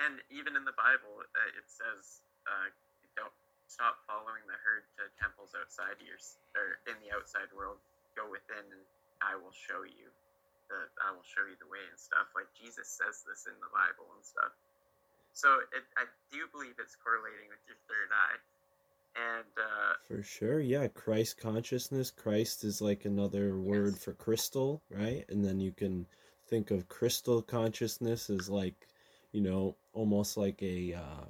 [0.06, 2.70] and even in the Bible, uh, it says, uh,
[3.18, 3.34] don't
[3.72, 6.20] stop following the herd to temples outside your
[6.52, 7.80] or in the outside world.
[8.12, 8.84] Go within, and
[9.24, 10.12] I will show you
[10.68, 12.28] the I will show you the way and stuff.
[12.36, 14.52] Like Jesus says this in the Bible and stuff.
[15.32, 18.38] So it, I do believe it's correlating with your third eye,
[19.16, 20.88] and uh, For sure, yeah.
[20.88, 22.10] Christ consciousness.
[22.12, 24.04] Christ is like another word Yes.
[24.04, 25.24] for crystal, right?
[25.30, 26.06] And then you can
[26.48, 28.86] think of crystal consciousness as like,
[29.32, 31.24] you know, almost like a uh,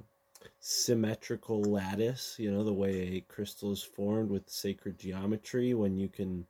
[0.59, 2.35] symmetrical lattice.
[2.37, 5.73] You know, the way a crystal is formed with sacred geometry.
[5.73, 6.45] When you can,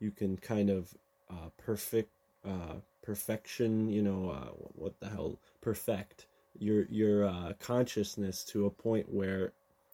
[0.00, 0.94] you can kind of
[1.30, 2.10] uh, perfect
[2.44, 3.88] uh, perfection.
[3.88, 5.38] You know, uh, what the hell?
[5.60, 6.26] Perfect
[6.58, 9.52] your your uh, consciousness to a point where,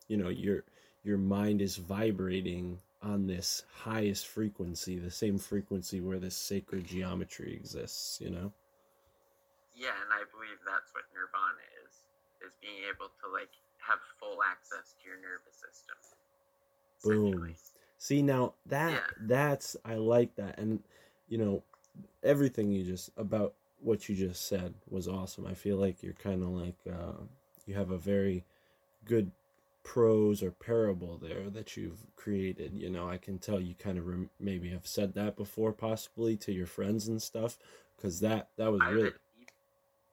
[0.09, 0.65] you know, your
[1.05, 7.53] your mind is vibrating on this highest frequency, the same frequency where this sacred geometry
[7.53, 8.51] exists, you know?
[9.75, 11.67] yeah, and I believe that's what nirvana
[12.47, 15.97] is: being able to like have full access to your nervous system.
[17.03, 17.55] Boom.
[17.99, 19.27] See now that Yeah.
[19.27, 20.83] that's I like that and
[21.29, 21.63] you know
[22.23, 25.47] everything you just about what you just said was awesome.
[25.47, 27.23] I feel like you're kind of like uh
[27.67, 28.45] you have a very
[29.05, 29.31] good
[29.83, 32.73] prose or parable there that you've created.
[32.75, 36.37] You know, I can tell you kind of rem- maybe have said that before possibly
[36.39, 37.59] to your friends and stuff
[38.01, 39.51] cuz that that was I, really have a deep-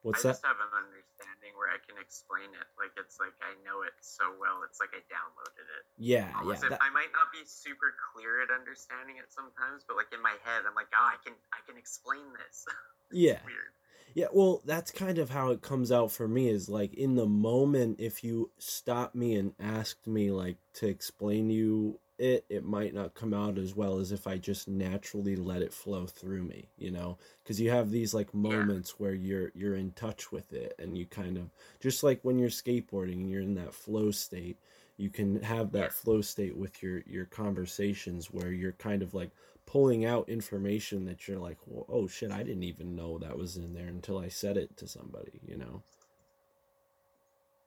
[0.03, 0.34] What's I that?
[0.34, 2.68] just have an understanding where I can explain it.
[2.74, 4.66] Like it's like I know it so well.
[4.66, 5.86] It's like I downloaded it.
[6.01, 6.41] Yeah, yeah.
[6.41, 10.09] Almost if that- I might not be super clear at understanding it sometimes, but like
[10.09, 12.66] in my head, I'm like, oh, I can, I can explain this.
[13.14, 13.45] yeah.
[13.45, 13.78] Weird.
[14.14, 17.28] Yeah, well, that's kind of how it comes out for me is like in the
[17.28, 22.93] moment if you stopped me and asked me like to explain you it, it might
[22.93, 26.69] not come out as well as if I just naturally let it flow through me,
[26.78, 27.17] you know?
[27.45, 31.07] Cuz you have these like moments where you're you're in touch with it and you
[31.07, 31.49] kind of
[31.80, 34.59] just like when you're skateboarding and you're in that flow state,
[34.97, 39.32] you can have that flow state with your your conversations where you're kind of like
[39.65, 43.57] pulling out information that you're like, well, oh shit, I didn't even know that was
[43.57, 45.82] in there until I said it to somebody, you know?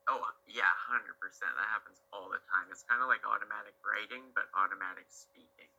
[0.09, 1.51] Oh yeah, hundred percent.
[1.57, 1.99] That happens
[2.35, 2.67] the time.
[2.75, 5.71] It's kind of like automatic writing, but automatic speaking.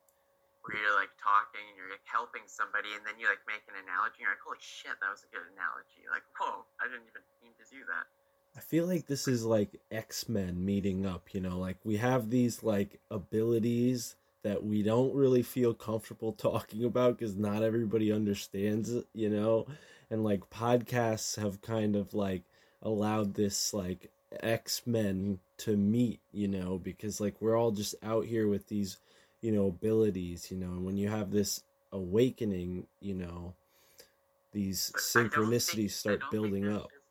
[0.64, 3.78] Where you're like talking and you're like helping somebody, and then you like make an
[3.78, 4.24] analogy.
[4.24, 6.08] And you're like, holy shit, that was a good analogy.
[6.10, 8.10] Like, whoa, I didn't even mean to do that.
[8.58, 12.30] I feel like this is like X Men meeting up, you know, like we have
[12.30, 18.92] these like abilities that we don't really feel comfortable talking about because not everybody understands
[18.92, 19.68] it, you know,
[20.10, 22.44] and like podcasts have kind of like
[22.82, 24.12] allowed this like
[24.44, 28.98] X Men to meet, you know, because like we're all just out here with these,
[29.42, 31.62] you know, abilities, you know, and when you have this
[31.92, 33.54] awakening, you know,
[34.52, 36.90] these But think- synchronicities start building up.
[36.90, 37.02] just-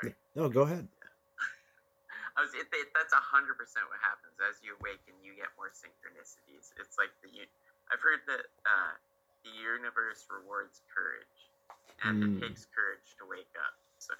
[0.00, 0.14] Sorry.
[0.34, 0.88] No, go ahead.
[2.36, 5.12] I was, it, it, that's a hundred percent what happens as you awaken.
[5.22, 6.72] You get more synchronicities.
[6.80, 7.28] It's like the
[7.92, 8.94] I've heard that uh,
[9.44, 11.36] the universe rewards courage,
[12.06, 12.38] and Mm.
[12.38, 13.74] it takes courage to wake up.
[13.98, 14.14] So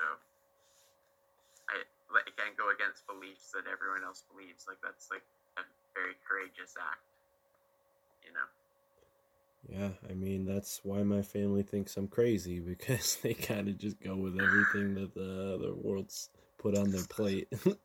[1.71, 4.67] I like I go against beliefs that everyone else believes.
[4.67, 5.25] Like that's like
[5.57, 5.63] a
[5.95, 7.07] very courageous act.
[8.27, 8.49] You know.
[9.69, 14.01] Yeah, I mean that's why my family thinks I'm crazy because they kind of just
[14.03, 17.49] go with everything that the the world's put on their plate.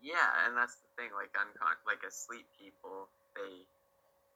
[0.00, 1.12] Yeah, and that's the thing.
[1.12, 3.68] Like uncon, like asleep people, they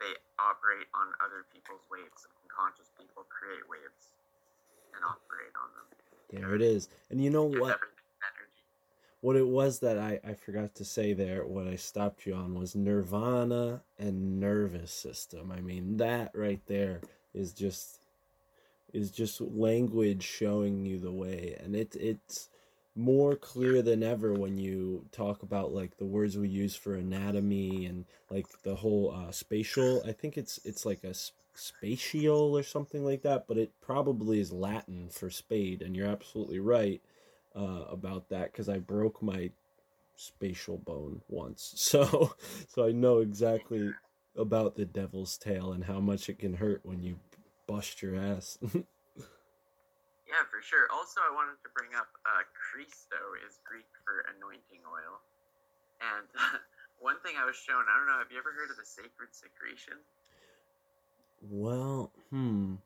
[0.01, 2.29] they operate on other people's waves.
[2.45, 4.13] Unconscious people create waves
[4.93, 5.89] and operate on them.
[6.31, 6.89] there it is.
[7.11, 7.81] And you know what?
[9.25, 11.47] What it was that I I forgot to say there.
[11.47, 15.51] What I stopped you on was nirvana and nervous system.
[15.51, 17.01] I mean that right there
[17.33, 18.01] is just
[18.93, 22.49] is just language showing you the way and it it's
[22.97, 27.87] more clear than ever when you talk about like the words we use for anatomy
[27.87, 32.63] and like the whole uh, spatial i think it's it's like a s- spatial or
[32.63, 37.03] something like that but it probably is latin for spade and you're absolutely right
[37.55, 39.51] uh, about that because i broke my
[40.17, 42.35] spatial bone once so
[42.69, 43.91] so i know exactly
[44.37, 47.17] about the devil's tail and how much it can hurt when you
[47.67, 48.59] bust your ass
[50.35, 50.91] Yeah, for sure.
[50.91, 55.23] Also, I wanted to bring up uh, Christo is Greek for anointing oil.
[56.03, 56.27] And
[56.99, 59.31] one thing I was shown, I don't know, have you ever heard of the sacred
[59.31, 60.03] secretion?
[61.39, 62.83] Well, hmm.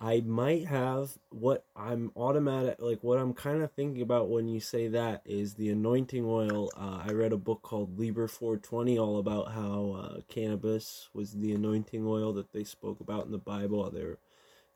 [0.00, 4.60] I might have what I'm automatic like what I'm kind of thinking about when you
[4.60, 6.70] say that is the anointing oil.
[6.76, 11.52] Uh, I read a book called Liber 420 all about how uh, cannabis was the
[11.52, 13.90] anointing oil that they spoke about in the Bible.
[13.90, 14.18] They're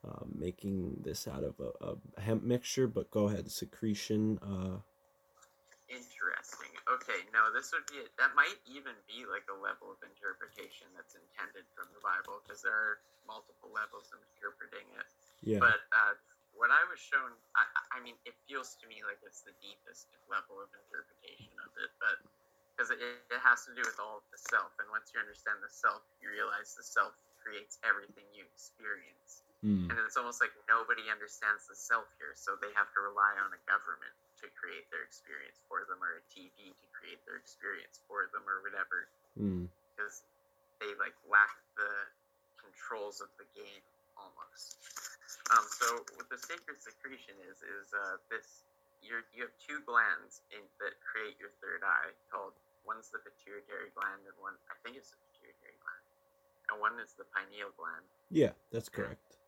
[0.05, 4.39] uh, making this out of a, a hemp mixture, but go ahead, secretion.
[7.03, 11.19] Okay, no, this would be, that might even be like a level of interpretation that's
[11.19, 15.07] intended from the Bible because there are multiple levels of interpreting it.
[15.43, 15.59] yeah.
[15.59, 16.15] But uh,
[16.55, 20.15] what I was shown, I, I mean, it feels to me like it's the deepest
[20.31, 22.23] level of interpretation of it, but
[22.71, 25.59] because it, it has to do with all of the self, and once you understand
[25.59, 27.11] the self, you realize the self
[27.43, 29.91] creates everything you experience, Hmm.
[29.91, 33.51] and it's almost like nobody understands the self here, so they have to rely on
[33.51, 38.03] a government to create their experience for them, or a TV to create their experience
[38.05, 39.07] for them, or whatever
[39.39, 39.65] Hmm.
[39.95, 40.21] because
[40.77, 41.93] they like lack the
[42.59, 43.81] controls of the game
[44.19, 44.77] almost.
[45.49, 48.67] Um, so what the sacred secretion is is uh, this:
[49.01, 52.11] you you have two glands in, that create your third eye.
[52.29, 52.53] Called
[52.85, 56.05] one's the pituitary gland, and one I think it's the pituitary gland,
[56.69, 58.05] and one is the pineal gland.
[58.29, 59.39] Yeah, that's correct.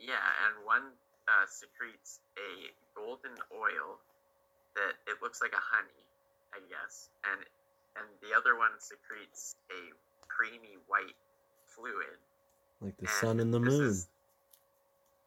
[0.00, 0.96] Yeah, and one
[1.28, 4.00] uh, secretes a golden oil
[4.76, 6.04] that it looks like a honey,
[6.54, 7.40] I guess, and
[7.98, 9.80] and the other one secretes a
[10.30, 11.18] creamy white
[11.66, 12.18] fluid.
[12.80, 13.86] Like the sun and the moon.
[13.86, 14.08] is-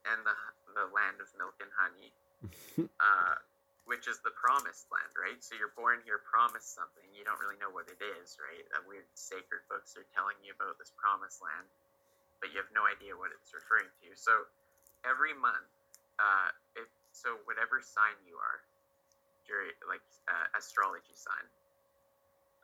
[0.08, 0.36] and the
[0.74, 2.10] the land of milk and honey,
[3.04, 3.36] uh,
[3.86, 5.40] which is the promised land, right?
[5.44, 7.06] So you're born here, promised something.
[7.14, 8.64] You don't really know what it is, right?
[8.74, 11.68] That weird sacred books are telling you about this promised land,
[12.42, 14.08] but you have no idea what it's referring to.
[14.18, 14.48] So
[15.08, 15.70] every month,
[16.20, 18.60] uh, if so, whatever sign you are,
[19.48, 21.48] your like uh, astrology sign,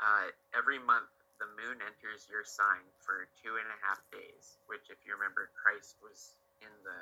[0.02, 0.28] uh,
[0.58, 4.60] every month the moon enters your sign for two and a half days.
[4.68, 7.02] Which, if you remember, Christ was in the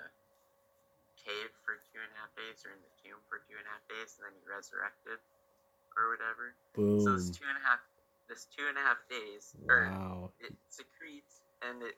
[1.23, 3.71] cave for two and a half days, or in the tomb for two and a
[3.73, 5.17] half days, and then he resurrected,
[5.97, 6.53] or whatever.
[6.77, 7.01] Boom.
[7.01, 7.81] So this two and a half,
[8.29, 10.31] this two and a half days, or Wow.
[10.39, 11.97] it secretes and it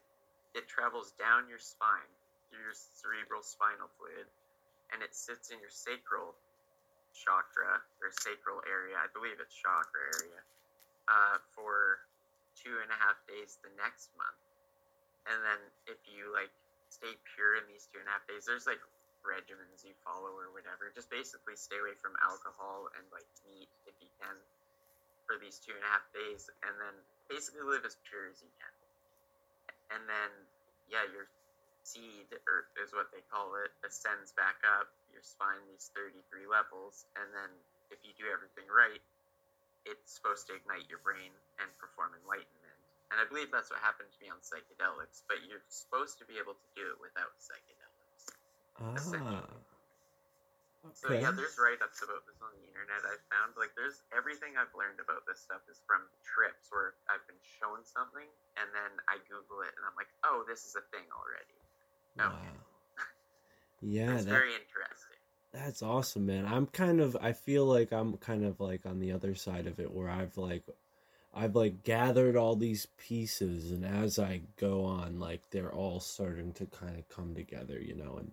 [0.55, 2.09] it travels down your spine
[2.49, 4.25] through your cerebral spinal fluid,
[4.91, 6.35] and it sits in your sacral
[7.13, 8.95] chakra or sacral area.
[8.97, 10.41] I believe it's chakra area
[11.09, 12.05] uh, for
[12.57, 14.41] two and a half days the next month,
[15.29, 16.51] and then if you like
[16.89, 18.81] stay pure in these two and a half days, there's like
[19.21, 20.91] regimens you follow or whatever.
[20.95, 24.35] Just basically stay away from alcohol and like meat if you can
[25.29, 26.95] for these two and a half days, and then
[27.29, 28.73] basically live as pure as you can.
[29.93, 30.31] And then,
[30.89, 31.29] yeah, your
[31.83, 37.07] seed, or is what they call it, ascends back up your spine these 33 levels,
[37.17, 37.51] and then
[37.89, 39.01] if you do everything right,
[39.87, 42.79] it's supposed to ignite your brain and perform enlightenment.
[43.09, 46.37] And I believe that's what happened to me on psychedelics, but you're supposed to be
[46.37, 48.23] able to do it without psychedelics.
[48.77, 49.49] Ah.
[50.95, 53.03] So yeah, there's write-ups about this on the internet.
[53.03, 57.23] I found like there's everything I've learned about this stuff is from trips where I've
[57.27, 58.25] been shown something
[58.55, 61.59] and then I Google it and I'm like, oh, this is a thing already.
[62.17, 62.41] Wow.
[63.81, 65.17] Yeah, that's that, very interesting.
[65.53, 66.45] that's awesome, man.
[66.45, 69.79] I'm kind of I feel like I'm kind of like on the other side of
[69.79, 70.63] it where I've like
[71.33, 76.53] I've like gathered all these pieces and as I go on like they're all starting
[76.53, 78.31] to kind of come together, you know, and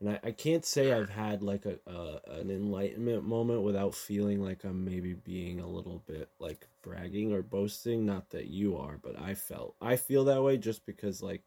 [0.00, 4.42] and I, I can't say I've had like a, a an enlightenment moment without feeling
[4.42, 8.04] like I'm maybe being a little bit like bragging or boasting.
[8.06, 11.42] Not that you are, but I felt I feel that way just because like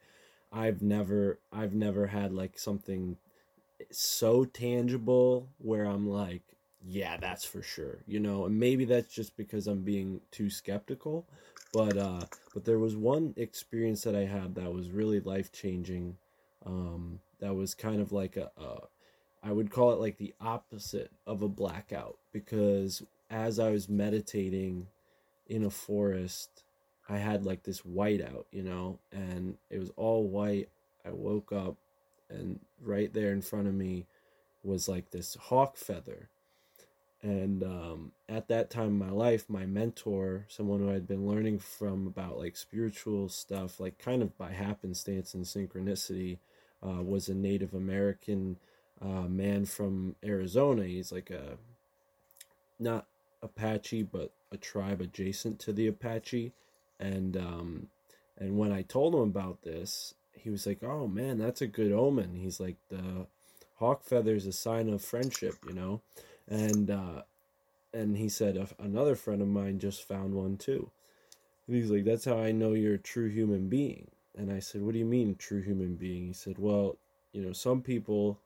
[0.52, 3.18] I've never I've never had like something
[3.92, 6.42] so tangible where I'm like,
[6.84, 8.46] yeah, that's for sure, you know.
[8.46, 11.26] And maybe that's just because I'm being too skeptical,
[11.74, 12.22] but uh,
[12.54, 16.18] but there was one experience that I had that was really life changing.
[16.66, 18.82] Um, that was kind of like a, a,
[19.44, 24.88] I would call it like the opposite of a blackout because as I was meditating
[25.48, 26.64] in a forest,
[27.10, 30.70] I had like this whiteout, you know, and it was all white.
[31.06, 31.76] I woke up
[32.30, 34.06] and right there in front of me
[34.64, 36.30] was like this hawk feather.
[37.24, 41.60] And um, at that time in my life, my mentor, someone who I'd been learning
[41.60, 46.40] from about like spiritual stuff, like kind of by happenstance and synchronicity,
[46.84, 48.58] uh, was a Native American
[49.02, 50.84] uh, man from Arizona.
[50.84, 51.58] He's like a
[52.80, 53.06] not
[53.44, 56.54] Apache, but a tribe adjacent to the Apache.
[57.02, 57.88] And um,
[58.38, 61.92] and when I told him about this, he was like, "Oh man, that's a good
[61.92, 63.26] omen." He's like, "The
[63.76, 66.02] hawk feather is a sign of friendship, you know,"
[66.48, 67.24] and uh,
[67.94, 70.92] and he said another friend of mine just found one too.
[71.68, 74.84] And he's like, "That's how I know you're a true human being." And I said,
[74.84, 76.98] "What do you mean, true human being?" He said, "Well,
[77.34, 78.40] you know, some people,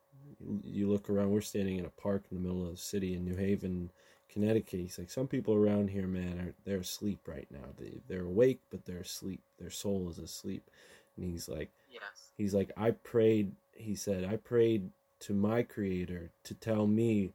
[0.63, 1.31] you look around.
[1.31, 3.91] We're standing in a park in the middle of the city in New Haven."
[4.35, 4.81] Connecticut.
[4.81, 7.69] He's like, some people around here, man, are they're asleep right now.
[7.79, 9.41] They they're awake, but they're asleep.
[9.59, 10.69] Their soul is asleep.
[11.17, 12.31] And he's like, Yes.
[12.37, 13.53] he's like, I prayed.
[13.73, 17.31] He said, I prayed to my creator to tell me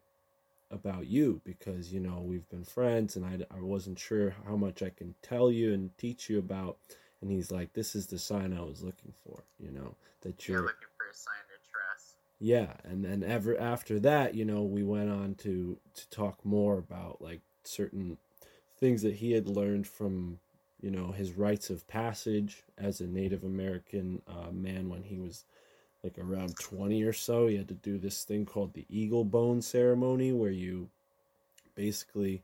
[0.71, 4.83] about you because you know we've been friends, and I I wasn't sure how much
[4.83, 6.77] I can tell you and teach you about.
[7.23, 9.43] And he's like, this is the sign I was looking for.
[9.59, 11.35] You know that You're you're looking for a sign.
[12.41, 16.79] Yeah and then ever after that you know we went on to to talk more
[16.79, 18.17] about like certain
[18.79, 20.39] things that he had learned from
[20.81, 25.45] you know his rites of passage as a native american uh, man when he was
[26.03, 27.47] like around 20 or so.
[27.47, 30.89] He had to do this thing called the eagle bone ceremony where you
[31.75, 32.43] basically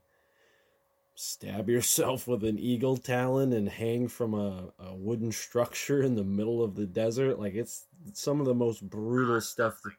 [1.19, 6.23] stab yourself with an eagle talon and hang from a, a wooden structure in the
[6.23, 7.39] middle of the desert?
[7.39, 9.91] Like it's some of the most brutal stuff to,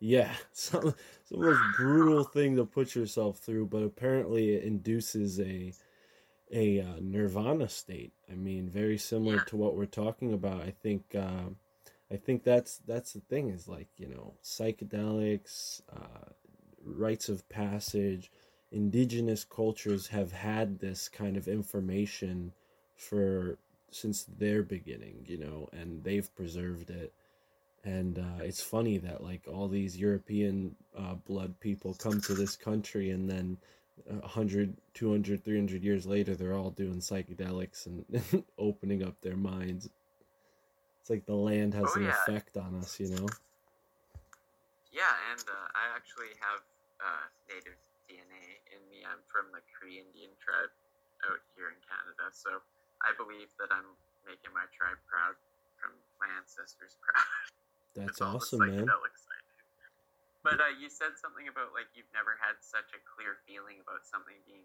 [0.00, 5.72] yeah some, some most brutal thing to put yourself through but apparently it induces a
[6.52, 8.12] a uh, nirvana state.
[8.30, 10.60] I mean very similar to what we're talking about.
[10.60, 11.50] I think uh,
[12.10, 16.30] i think that's that's the thing is like you know psychedelics uh,
[16.84, 18.30] rites of passage
[18.76, 22.52] indigenous cultures have had this kind of information
[22.96, 23.58] for
[23.90, 27.14] since their beginning you know and they've preserved it
[27.84, 32.56] and uh, it's funny that like all these european uh, blood people come to this
[32.56, 33.56] country and then
[34.10, 39.88] uh, 100 200 300 years later they're all doing psychedelics and opening up their minds
[41.00, 42.10] it's like the land has Oh, an yeah.
[42.10, 43.26] effect on us you know
[44.92, 46.62] Yeah, and uh, I actually have
[47.00, 47.85] uh, native DNA in me.
[49.10, 50.72] I'm from the Cree Indian tribe
[51.26, 52.60] out here in Canada, so
[53.02, 53.96] I believe that I'm
[54.26, 55.38] making my tribe proud
[55.78, 57.26] from my ancestors proud.
[57.94, 58.86] that's It's all the awesome man.
[60.46, 64.06] But uh, you said something about like you've never had such a clear feeling about
[64.06, 64.62] something being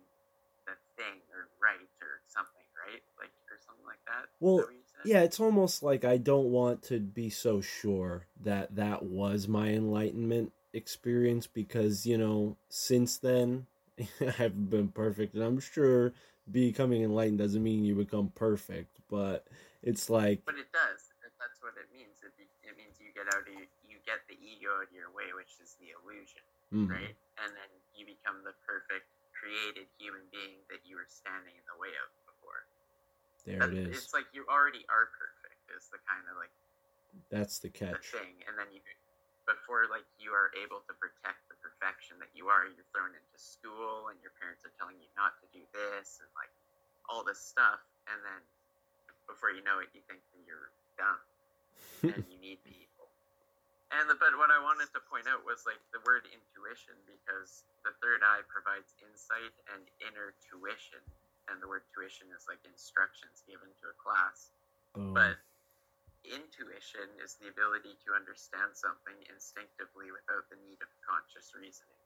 [0.69, 3.01] the thing or right or something, right?
[3.17, 4.29] Like or something like that.
[4.39, 5.09] Well, that?
[5.09, 9.69] Yeah, it's almost like I don't want to be so sure that that was my
[9.69, 13.65] enlightenment experience because, you know, since then
[14.37, 16.13] haven't been perfect and I'm sure
[16.49, 19.47] becoming enlightened doesn't mean you become perfect, but
[19.83, 21.09] it's like But it does.
[21.39, 22.21] That's what it means.
[22.21, 25.09] It, it means you get out of your, you get the ego out of your
[25.09, 27.15] way, which is the illusion, mhm, right?
[27.41, 31.77] And then you become the perfect created human being that you were standing in the
[31.81, 32.61] way of before.
[33.45, 34.05] there That- it is.
[34.05, 35.57] It's like you already are perfect.
[35.73, 36.53] Is the kind of like
[37.33, 38.05] That's the the catch.
[38.13, 38.81] thing, and then you
[39.49, 41.40] before like you are able to protect the
[41.81, 45.33] perfection that you are, you're thrown into school, and your parents are telling you not
[45.41, 46.53] to do this, and like
[47.09, 48.41] all this stuff, and then
[49.25, 51.17] before you know it, you think that you're dumb
[52.05, 53.09] and you need people.
[53.89, 57.65] And the, but what I wanted to point out was like the word intuition because
[57.81, 61.01] the third eye provides insight and inner tuition,
[61.49, 64.53] and the word tuition is like instructions given to a class.
[64.93, 65.17] Boom.
[65.17, 65.41] But
[66.27, 72.01] intuition is the ability to understand something instinctively without the need of conscious reasoning.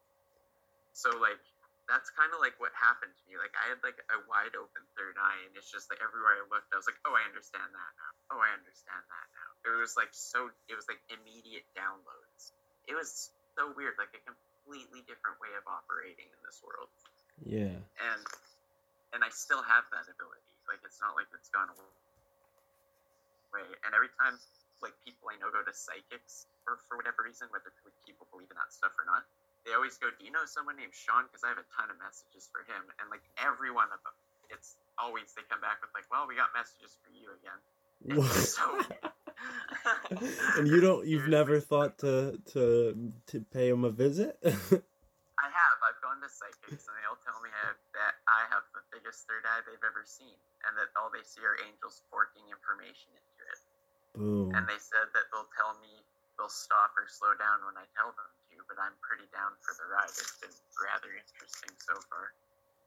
[0.95, 1.41] So like
[1.85, 3.37] that's kind of like what happened to me.
[3.37, 6.43] Like I had like a wide open third eye, and it's just like everywhere I
[6.49, 8.11] looked, I was like, oh, I understand that now.
[8.33, 9.49] Oh, I understand that now.
[9.69, 10.49] It was like so.
[10.71, 12.55] It was like immediate downloads.
[12.89, 16.89] It was so weird, like a completely different way of operating in this world
[17.43, 17.75] yeah.
[17.99, 18.23] and
[19.11, 20.51] and I still have that ability.
[20.67, 21.91] Like it's not like it's gone away.
[23.85, 24.35] And every time,
[24.83, 27.71] like people I know go to psychics or for whatever reason, whether
[28.03, 29.23] people believe in that stuff or not,
[29.63, 31.97] they always go, "Do you know someone named Shawn?" Because I have a ton of
[31.97, 34.15] messages for him, and like every one of them,
[34.51, 37.59] it's always they come back with like, "Well, we got messages for you again."
[38.35, 38.65] So
[40.57, 42.93] and you don't you've never thought to to
[43.27, 44.37] to pay him a visit?
[44.45, 45.77] I have.
[45.83, 48.63] I've gone to psychics, and they'll tell me that I have
[48.95, 53.11] biggest third eye they've ever seen, and that all they see are angels forking information
[53.11, 53.59] into it.
[54.15, 54.55] Boom.
[54.55, 55.91] And they said that they'll tell me
[56.39, 59.75] they'll stop or slow down when I tell them to, but I'm pretty down for
[59.75, 60.15] the ride.
[60.15, 62.31] It's been rather interesting so far.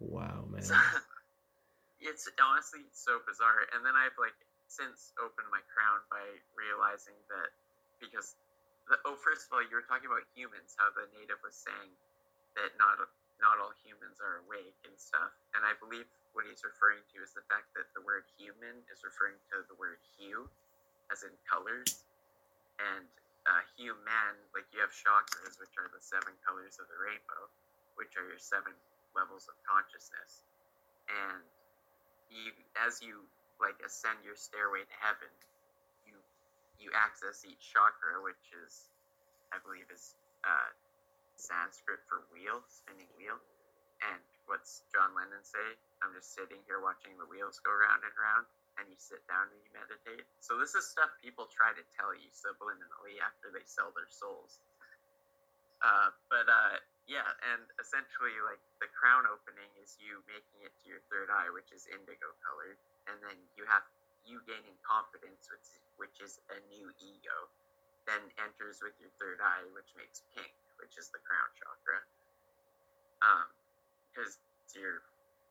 [0.01, 0.65] Wow, man.
[2.01, 3.69] it's honestly so bizarre.
[3.77, 4.37] And then I've like
[4.69, 6.25] since opened my crown by
[6.57, 7.53] realizing that
[8.01, 8.37] because
[8.89, 11.93] the, oh, first of all, you were talking about humans, how the native was saying
[12.57, 12.97] that not
[13.39, 15.31] not all humans are awake and stuff.
[15.55, 19.03] And I believe what he's referring to is the fact that the word human is
[19.03, 20.51] referring to the word hue,
[21.11, 22.05] as in colors,
[22.79, 23.07] and
[23.49, 27.49] uh, human, like you have chakras, which are the seven colors of the rainbow,
[27.97, 28.75] which are your seven
[29.17, 30.45] levels of consciousness.
[31.09, 31.43] And
[32.29, 33.25] you, as you
[33.57, 35.33] like ascend your stairway to heaven,
[36.05, 36.15] you
[36.77, 38.93] you access each chakra, which is,
[39.51, 40.15] I believe, is
[40.45, 40.71] uh,
[41.39, 43.39] Sanskrit for wheel, spinning wheel.
[44.05, 45.75] And what's John Lennon say?
[46.03, 48.47] I'm just sitting here watching the wheels go round and round,
[48.79, 50.27] and you sit down and you meditate.
[50.39, 54.63] So this is stuff people try to tell you subliminally after they sell their souls.
[55.79, 56.77] Uh, but uh,
[57.07, 61.51] yeah, and essentially, like the crown opening is you making it to your third eye,
[61.55, 63.87] which is indigo colored, and then you have
[64.27, 65.69] you gaining confidence, which
[65.99, 67.39] which is a new ego,
[68.07, 70.51] then enters with your third eye, which makes pink,
[70.81, 71.99] which is the crown chakra.
[73.23, 73.47] Um,
[74.11, 74.39] because
[74.75, 75.03] your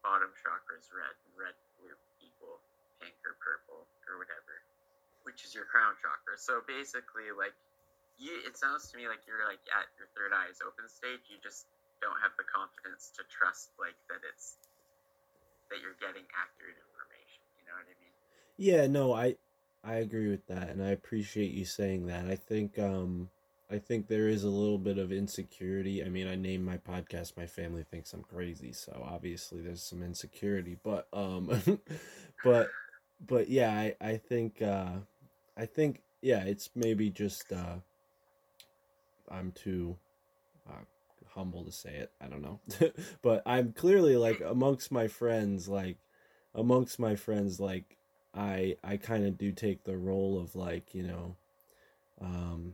[0.04, 2.60] bottom chakra is red, and red blue equal
[3.00, 4.64] pink or purple or whatever,
[5.24, 6.36] which is your crown chakra.
[6.40, 7.56] So basically, like
[8.18, 11.28] you, it sounds to me like you're like at your third eye's open stage.
[11.30, 11.68] You just
[12.02, 14.58] don't have the confidence to trust like that it's
[15.70, 17.42] that you're getting accurate information.
[17.60, 18.16] You know what I mean?
[18.58, 19.36] Yeah, no, I
[19.84, 22.26] I agree with that, and I appreciate you saying that.
[22.26, 23.30] I think um
[23.70, 26.04] I think there is a little bit of insecurity.
[26.04, 30.02] I mean, I name my podcast "My Family Thinks I'm Crazy," so obviously there's some
[30.04, 30.78] insecurity.
[30.82, 31.52] But um,
[32.44, 32.70] but
[33.26, 35.00] but yeah, I I think uh,
[35.58, 37.76] I think yeah, it's maybe just uh,
[39.30, 39.98] I'm too
[40.70, 40.86] uh,
[41.34, 42.12] humble to say it.
[42.22, 42.62] I don't know,
[43.22, 45.98] but I'm clearly like amongst my friends, like
[46.56, 47.98] amongst my friends, like
[48.34, 51.36] I I kind of do take the role of like you know,
[52.22, 52.74] um,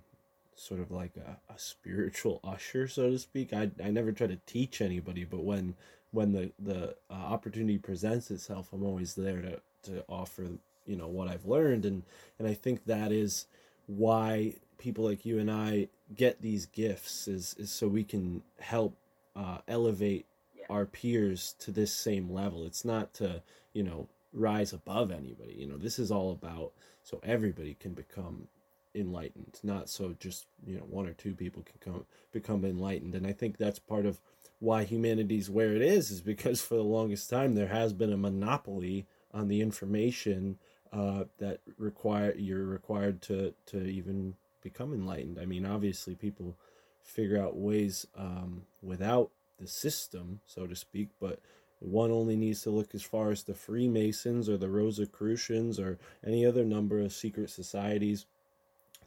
[0.56, 3.54] sort of like a, a spiritual usher, so to speak.
[3.54, 5.76] I I never try to teach anybody, but when
[6.12, 10.48] when the the uh, opportunity presents itself, I'm always there to to offer
[10.86, 12.04] you know what I've learned, and
[12.40, 13.48] and I think that is
[13.88, 18.96] why people like you and I get these gifts is is so we can help
[19.36, 20.26] uh, elevate
[20.56, 20.66] Yeah.
[20.70, 22.66] our peers to this same level.
[22.66, 23.42] It's not to
[23.74, 25.56] you know rise above anybody.
[25.58, 26.72] You know this is all about
[27.04, 28.48] so everybody can become
[28.96, 33.16] enlightened, not so just you know one or two people can come become enlightened.
[33.16, 34.20] And I think that's part of
[34.60, 38.18] why humanity's where it is is because for the longest time there has been a
[38.18, 40.58] monopoly on the information
[40.92, 45.38] uh, that require you're required to to even become enlightened.
[45.40, 46.56] I mean, obviously, people
[47.04, 51.40] figure out ways um, without the system, so to speak, but
[51.80, 56.46] one only needs to look as far as the Freemasons or the Rosicrucians or any
[56.46, 58.26] other number of secret societies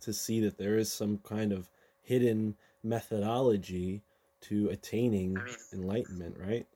[0.03, 1.69] to see that there is some kind of
[2.03, 4.03] hidden methodology
[4.43, 6.67] to attaining I mean- enlightenment, right?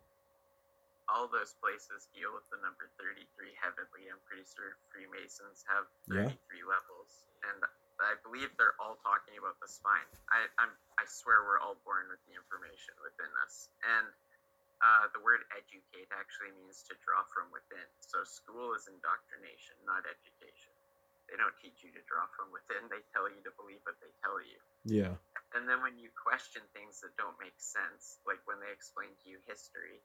[1.11, 3.27] all those places deal with the number 33
[3.59, 4.07] heavily.
[4.07, 6.31] I'm pretty sure Freemasons have Yeah.
[6.31, 7.27] 33 levels.
[7.51, 7.67] And
[7.99, 10.07] I believe they're all talking about the spine.
[10.31, 10.71] I, I'm,
[11.03, 13.75] I swear we're all born with the information within us.
[13.83, 14.07] And
[14.87, 17.83] uh, the word educate actually means to draw from within.
[17.99, 20.60] So school is indoctrination, not education.
[21.31, 24.11] They don't teach you to draw from within, they tell you to believe what they
[24.19, 24.59] tell you.
[24.83, 25.15] Yeah.
[25.55, 29.27] And then when you question things that don't make sense, like when they explain to
[29.31, 30.03] you history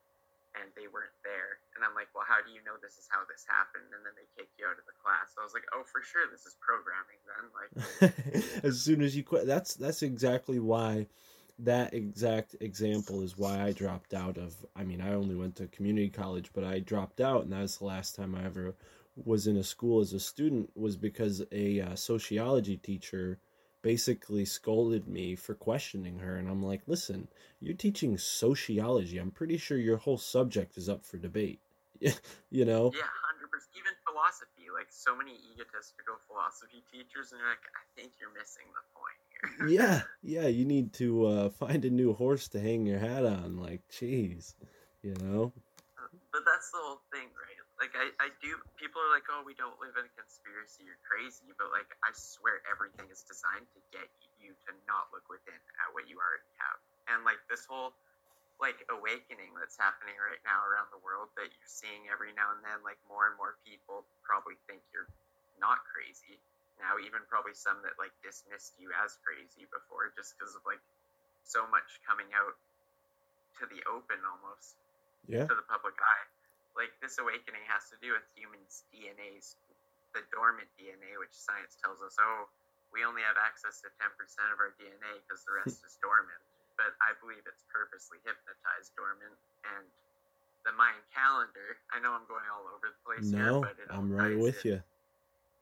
[0.53, 3.25] and they weren't there, and I'm like, well, how do you know this is how
[3.25, 3.89] this happened?
[3.89, 5.33] And then they kick you out of the class.
[5.33, 7.45] I was like, oh, for sure, this is programming then.
[7.57, 7.71] Like,
[8.63, 11.09] as soon as you quit that's that's exactly why
[11.59, 15.67] that exact example is why I dropped out of I mean I only went to
[15.67, 18.75] community college but I dropped out and that was the last time I ever
[19.23, 23.39] was in a school as a student was because a uh, sociology teacher
[23.81, 27.27] basically scolded me for questioning her and I'm like listen
[27.59, 31.59] you're teaching sociology I'm pretty sure your whole subject is up for debate
[32.49, 33.77] you know yeah, 100%.
[33.77, 38.65] Even philosophy, like so many egotistical philosophy teachers, and you're like, I think you're missing
[38.73, 39.67] the point here.
[39.77, 43.57] yeah, yeah, you need to uh, find a new horse to hang your hat on.
[43.57, 44.55] Like, jeez,
[45.03, 45.53] you know.
[46.31, 47.64] But that's the whole thing, right?
[47.79, 48.55] Like, I, I do.
[48.79, 50.87] People are like, oh, we don't live in a conspiracy.
[50.87, 51.51] You're crazy.
[51.59, 54.07] But, like, I swear everything is designed to get
[54.39, 56.79] you to not look within at what you already have.
[57.11, 57.95] And, like, this whole,
[58.63, 62.63] like, awakening that's happening right now around the world that you're seeing every now and
[62.63, 65.11] then, like, more and more people probably think you're
[65.59, 66.39] not crazy.
[66.79, 70.81] now, even probably some that like dismissed you as crazy before, just because of like
[71.43, 72.55] so much coming out
[73.59, 74.75] to the open almost
[75.27, 75.47] Yeah.
[75.47, 76.25] to the public eye.
[76.75, 79.55] Like this awakening has to do with humans' DNA's,
[80.11, 82.51] the dormant DNA, which science tells us, oh,
[82.91, 84.11] we only have access to 10%
[84.51, 86.39] of our DNA because the rest is dormant.
[86.75, 89.35] But I believe it's purposely hypnotized dormant.
[89.63, 89.87] And
[90.67, 94.11] the Mayan calendar, I know I'm going all over the place No, here, but I'm
[94.11, 94.75] right with in.
[94.75, 94.79] you.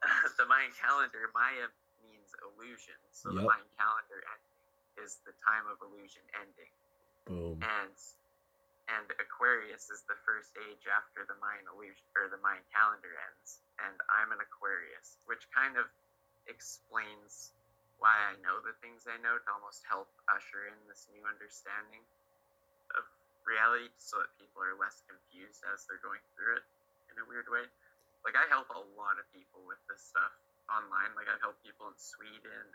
[0.41, 1.69] the Mayan calendar, Maya
[2.01, 2.97] means illusion.
[3.13, 4.57] So the Mayan calendar ending
[4.97, 6.73] is the time of illusion ending
[7.25, 7.57] Boom.
[7.61, 7.93] and
[8.91, 13.63] and Aquarius is the first age after the Mayan illusion or the Mayan calendar ends,
[13.79, 15.87] and I'm an Aquarius, which kind of
[16.51, 17.55] explains
[18.01, 22.03] why I know the things I know to almost help usher in this new understanding
[22.99, 23.07] of
[23.47, 26.65] reality, so that people are less confused as they're going through it
[27.11, 27.63] in a weird way.
[28.27, 30.31] Like I help a lot of people with this stuff
[30.71, 31.11] online.
[31.15, 32.67] Like I've helped people in Sweden,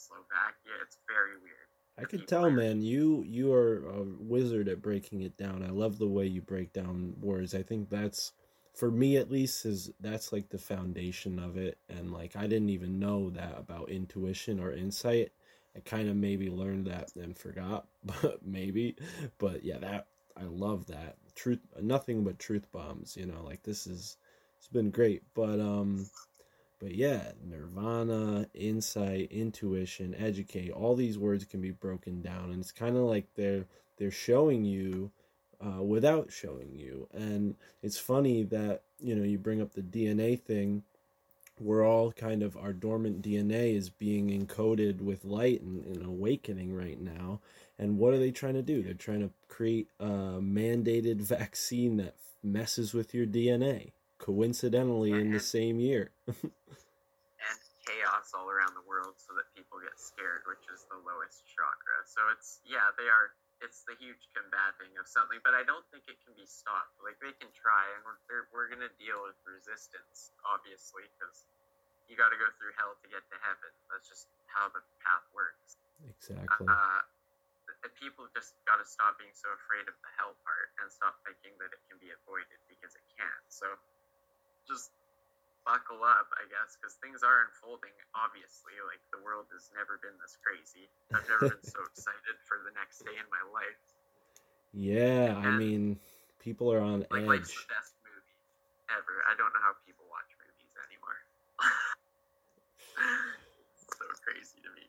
[0.00, 0.76] Slovakia.
[0.84, 1.68] It's very weird.
[1.98, 2.82] I could tell, man.
[2.82, 5.62] You you are a wizard at breaking it down.
[5.62, 7.54] I love the way you break down words.
[7.54, 8.32] I think that's
[8.74, 11.78] for me at least is that's like the foundation of it.
[11.88, 15.32] And like I didn't even know that about intuition or insight.
[15.74, 18.96] I kind of maybe learned that and forgot, but maybe.
[19.38, 21.60] But yeah, that I love that truth.
[21.80, 23.16] Nothing but truth bombs.
[23.16, 24.18] You know, like this is
[24.58, 25.22] it's been great.
[25.34, 26.06] But um,
[26.78, 32.72] but yeah, nirvana, insight, intuition, educate, all these words can be broken down and it's
[32.72, 33.64] kind of like they're
[33.98, 35.10] they're showing you
[35.60, 37.08] uh, without showing you.
[37.12, 40.82] And it's funny that, you know, you bring up the DNA thing.
[41.58, 46.74] We're all kind of our dormant DNA is being encoded with light and, and awakening
[46.74, 47.40] right now.
[47.78, 48.82] And what are they trying to do?
[48.82, 55.40] They're trying to create a mandated vaccine that messes with your DNA coincidentally in the
[55.40, 56.10] same year.
[56.26, 56.36] and
[57.86, 61.98] chaos all around the world so that people get scared, which is the lowest chakra.
[62.08, 63.36] So it's yeah, they are.
[63.64, 66.92] It's the huge combating of something, but I don't think it can be stopped.
[67.00, 71.48] Like they can try, and we're we're gonna deal with resistance, obviously, because
[72.06, 73.72] you got to go through hell to get to heaven.
[73.90, 75.80] That's just how the path works.
[76.04, 76.68] exactly.
[76.68, 77.02] Uh,
[77.82, 81.18] the people just got to stop being so afraid of the hell part and stop
[81.22, 83.46] thinking that it can be avoided because it can't.
[83.46, 83.66] So
[84.68, 84.92] just
[85.66, 87.94] buckle up, I guess, because things are unfolding.
[88.14, 90.86] Obviously, like the world has never been this crazy.
[91.10, 93.82] I've never been so excited for the next day in my life.
[94.76, 95.98] Yeah, I mean,
[96.38, 97.50] people are on Like, edge.
[97.50, 98.38] the best movie
[98.92, 99.24] ever.
[99.26, 101.18] I don't know how people watch movies anymore.
[103.98, 104.86] so crazy to me.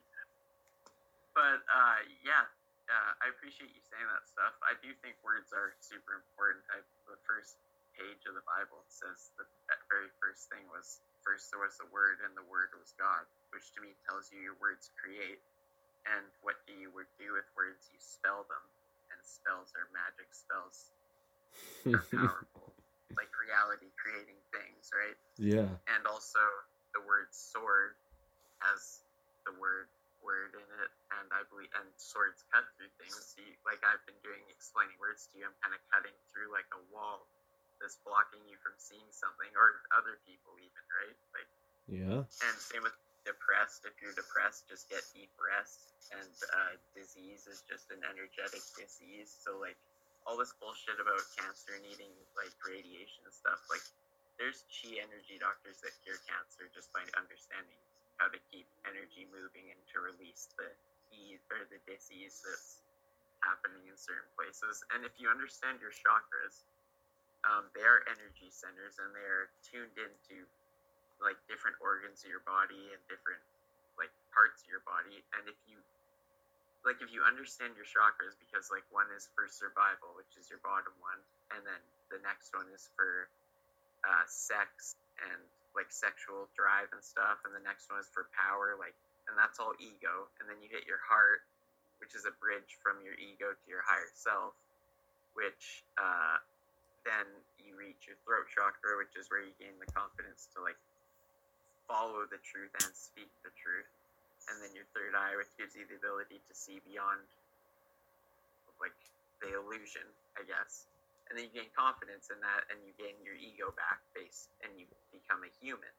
[1.34, 2.46] But uh, yeah,
[2.90, 4.58] uh, I appreciate you saying that stuff.
[4.62, 6.66] I do think words are super important.
[6.70, 7.58] I, the first
[7.98, 11.90] page of the Bible says the that very first thing was first there was the
[11.90, 15.42] Word, and the Word was God, which to me tells you your words create.
[16.06, 16.88] And what do you
[17.18, 17.90] do with words?
[17.90, 18.64] You spell them,
[19.12, 20.94] and spells are magic spells
[21.92, 22.72] are powerful,
[23.18, 25.18] like reality creating things, right?
[25.36, 25.68] yeah.
[25.90, 26.40] And also
[26.94, 27.98] the word sword
[28.62, 29.02] has
[29.44, 29.90] the word
[30.22, 30.90] word in it,
[31.20, 33.14] and I believe and swords cut through things.
[33.34, 36.66] See, like I've been doing explaining words to you, I'm kind of cutting through like
[36.74, 37.28] a wall
[37.80, 41.18] that's blocking you from seeing something, or other people even, right?
[41.34, 41.50] Like
[41.88, 42.22] Yeah.
[42.26, 43.84] and same with depressed.
[43.84, 45.92] If you're depressed, just get deep rest.
[46.12, 49.28] And uh, disease is just an energetic disease.
[49.28, 49.76] So like
[50.24, 53.84] all this bullshit about cancer needing like radiation and stuff, like
[54.40, 57.76] there's chi energy doctors that cure cancer just by understanding
[58.16, 60.68] how to keep energy moving and to release the
[61.12, 62.80] ease or the disease that's
[63.44, 64.80] happening in certain places.
[64.94, 66.64] And if you understand your chakras,
[67.46, 70.46] um, they are energy centers and they are tuned into
[71.22, 73.42] like different organs of your body and different
[73.98, 75.22] like parts of your body.
[75.34, 75.78] And if you
[76.86, 80.62] like if you understand your chakras because like one is for survival which is your
[80.62, 81.18] bottom one
[81.50, 81.82] and then
[82.14, 83.26] the next one is for
[84.06, 84.94] uh, sex
[85.26, 85.42] and
[85.74, 88.94] like sexual drive and stuff and the next one is for power like
[89.28, 90.32] and that's all ego.
[90.40, 91.44] And then you hit your heart
[92.00, 94.54] which is a bridge from your ego to your higher self
[95.34, 96.38] which uh,
[97.08, 97.24] then
[97.56, 100.76] you reach your throat chakra which is where you gain the confidence to like
[101.88, 103.88] follow the truth and speak the truth.
[104.52, 107.24] And then your third eye, which gives you the ability to see beyond
[108.78, 108.94] like
[109.40, 110.04] the illusion,
[110.36, 110.86] I guess.
[111.28, 114.72] And then you gain confidence in that and you gain your ego back base and
[114.76, 115.92] you become a human,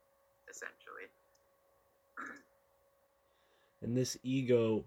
[0.47, 1.09] essentially.
[3.81, 4.85] And this ego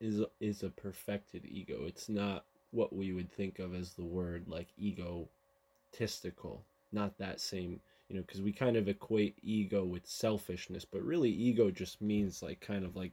[0.00, 1.84] is is a perfected ego.
[1.86, 2.44] It's not
[2.74, 6.64] what we would think of as the word like egotistical.
[6.92, 11.30] Not that same you know because we kind of equate ego with selfishness but really
[11.30, 13.12] ego just means like kind of like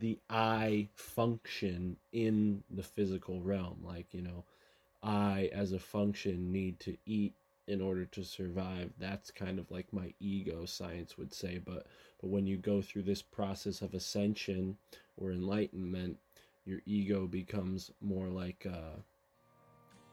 [0.00, 3.78] the i function in the physical realm.
[3.84, 4.44] Like you know
[5.02, 7.34] i as a function need to eat
[7.66, 8.90] in order to survive.
[8.98, 11.58] That's kind of like my ego science would say.
[11.64, 11.86] But
[12.20, 14.76] but when you go through this process of ascension
[15.16, 16.18] or enlightenment
[16.66, 19.00] your ego becomes more like a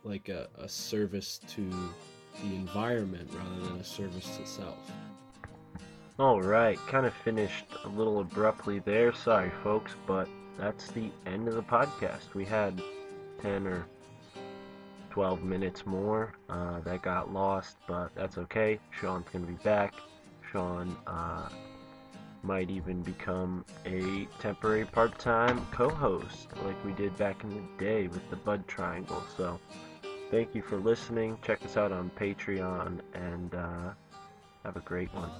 [0.04, 1.70] like a, a service to
[2.44, 4.92] the environment rather than a service to self
[6.20, 9.12] Alright, kind of finished a little abruptly there.
[9.14, 10.28] Sorry, folks, but
[10.60, 12.36] that's the end of the podcast.
[12.36, 12.80] We had
[13.42, 13.88] 10 or
[15.10, 16.36] 12 minutes more.
[16.50, 18.80] Uh, that got lost, but that's okay.
[18.92, 19.96] Shawn's going to be back.
[20.52, 21.50] Shawn uh,
[22.44, 27.84] might even become a temporary part time co host like we did back in the
[27.84, 29.24] day with the Bud Triangle.
[29.38, 29.60] So,
[30.30, 31.38] thank you for listening.
[31.42, 33.92] Check us out on Patreon and uh,
[34.64, 35.32] have a great one.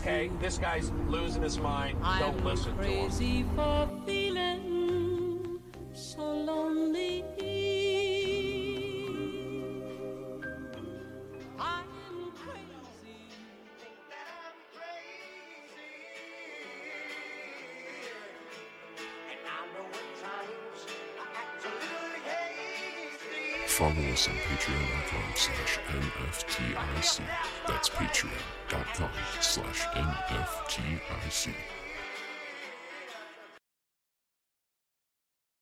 [0.00, 1.98] Okay, this guy's losing his mind.
[2.20, 4.75] Don't listen to him.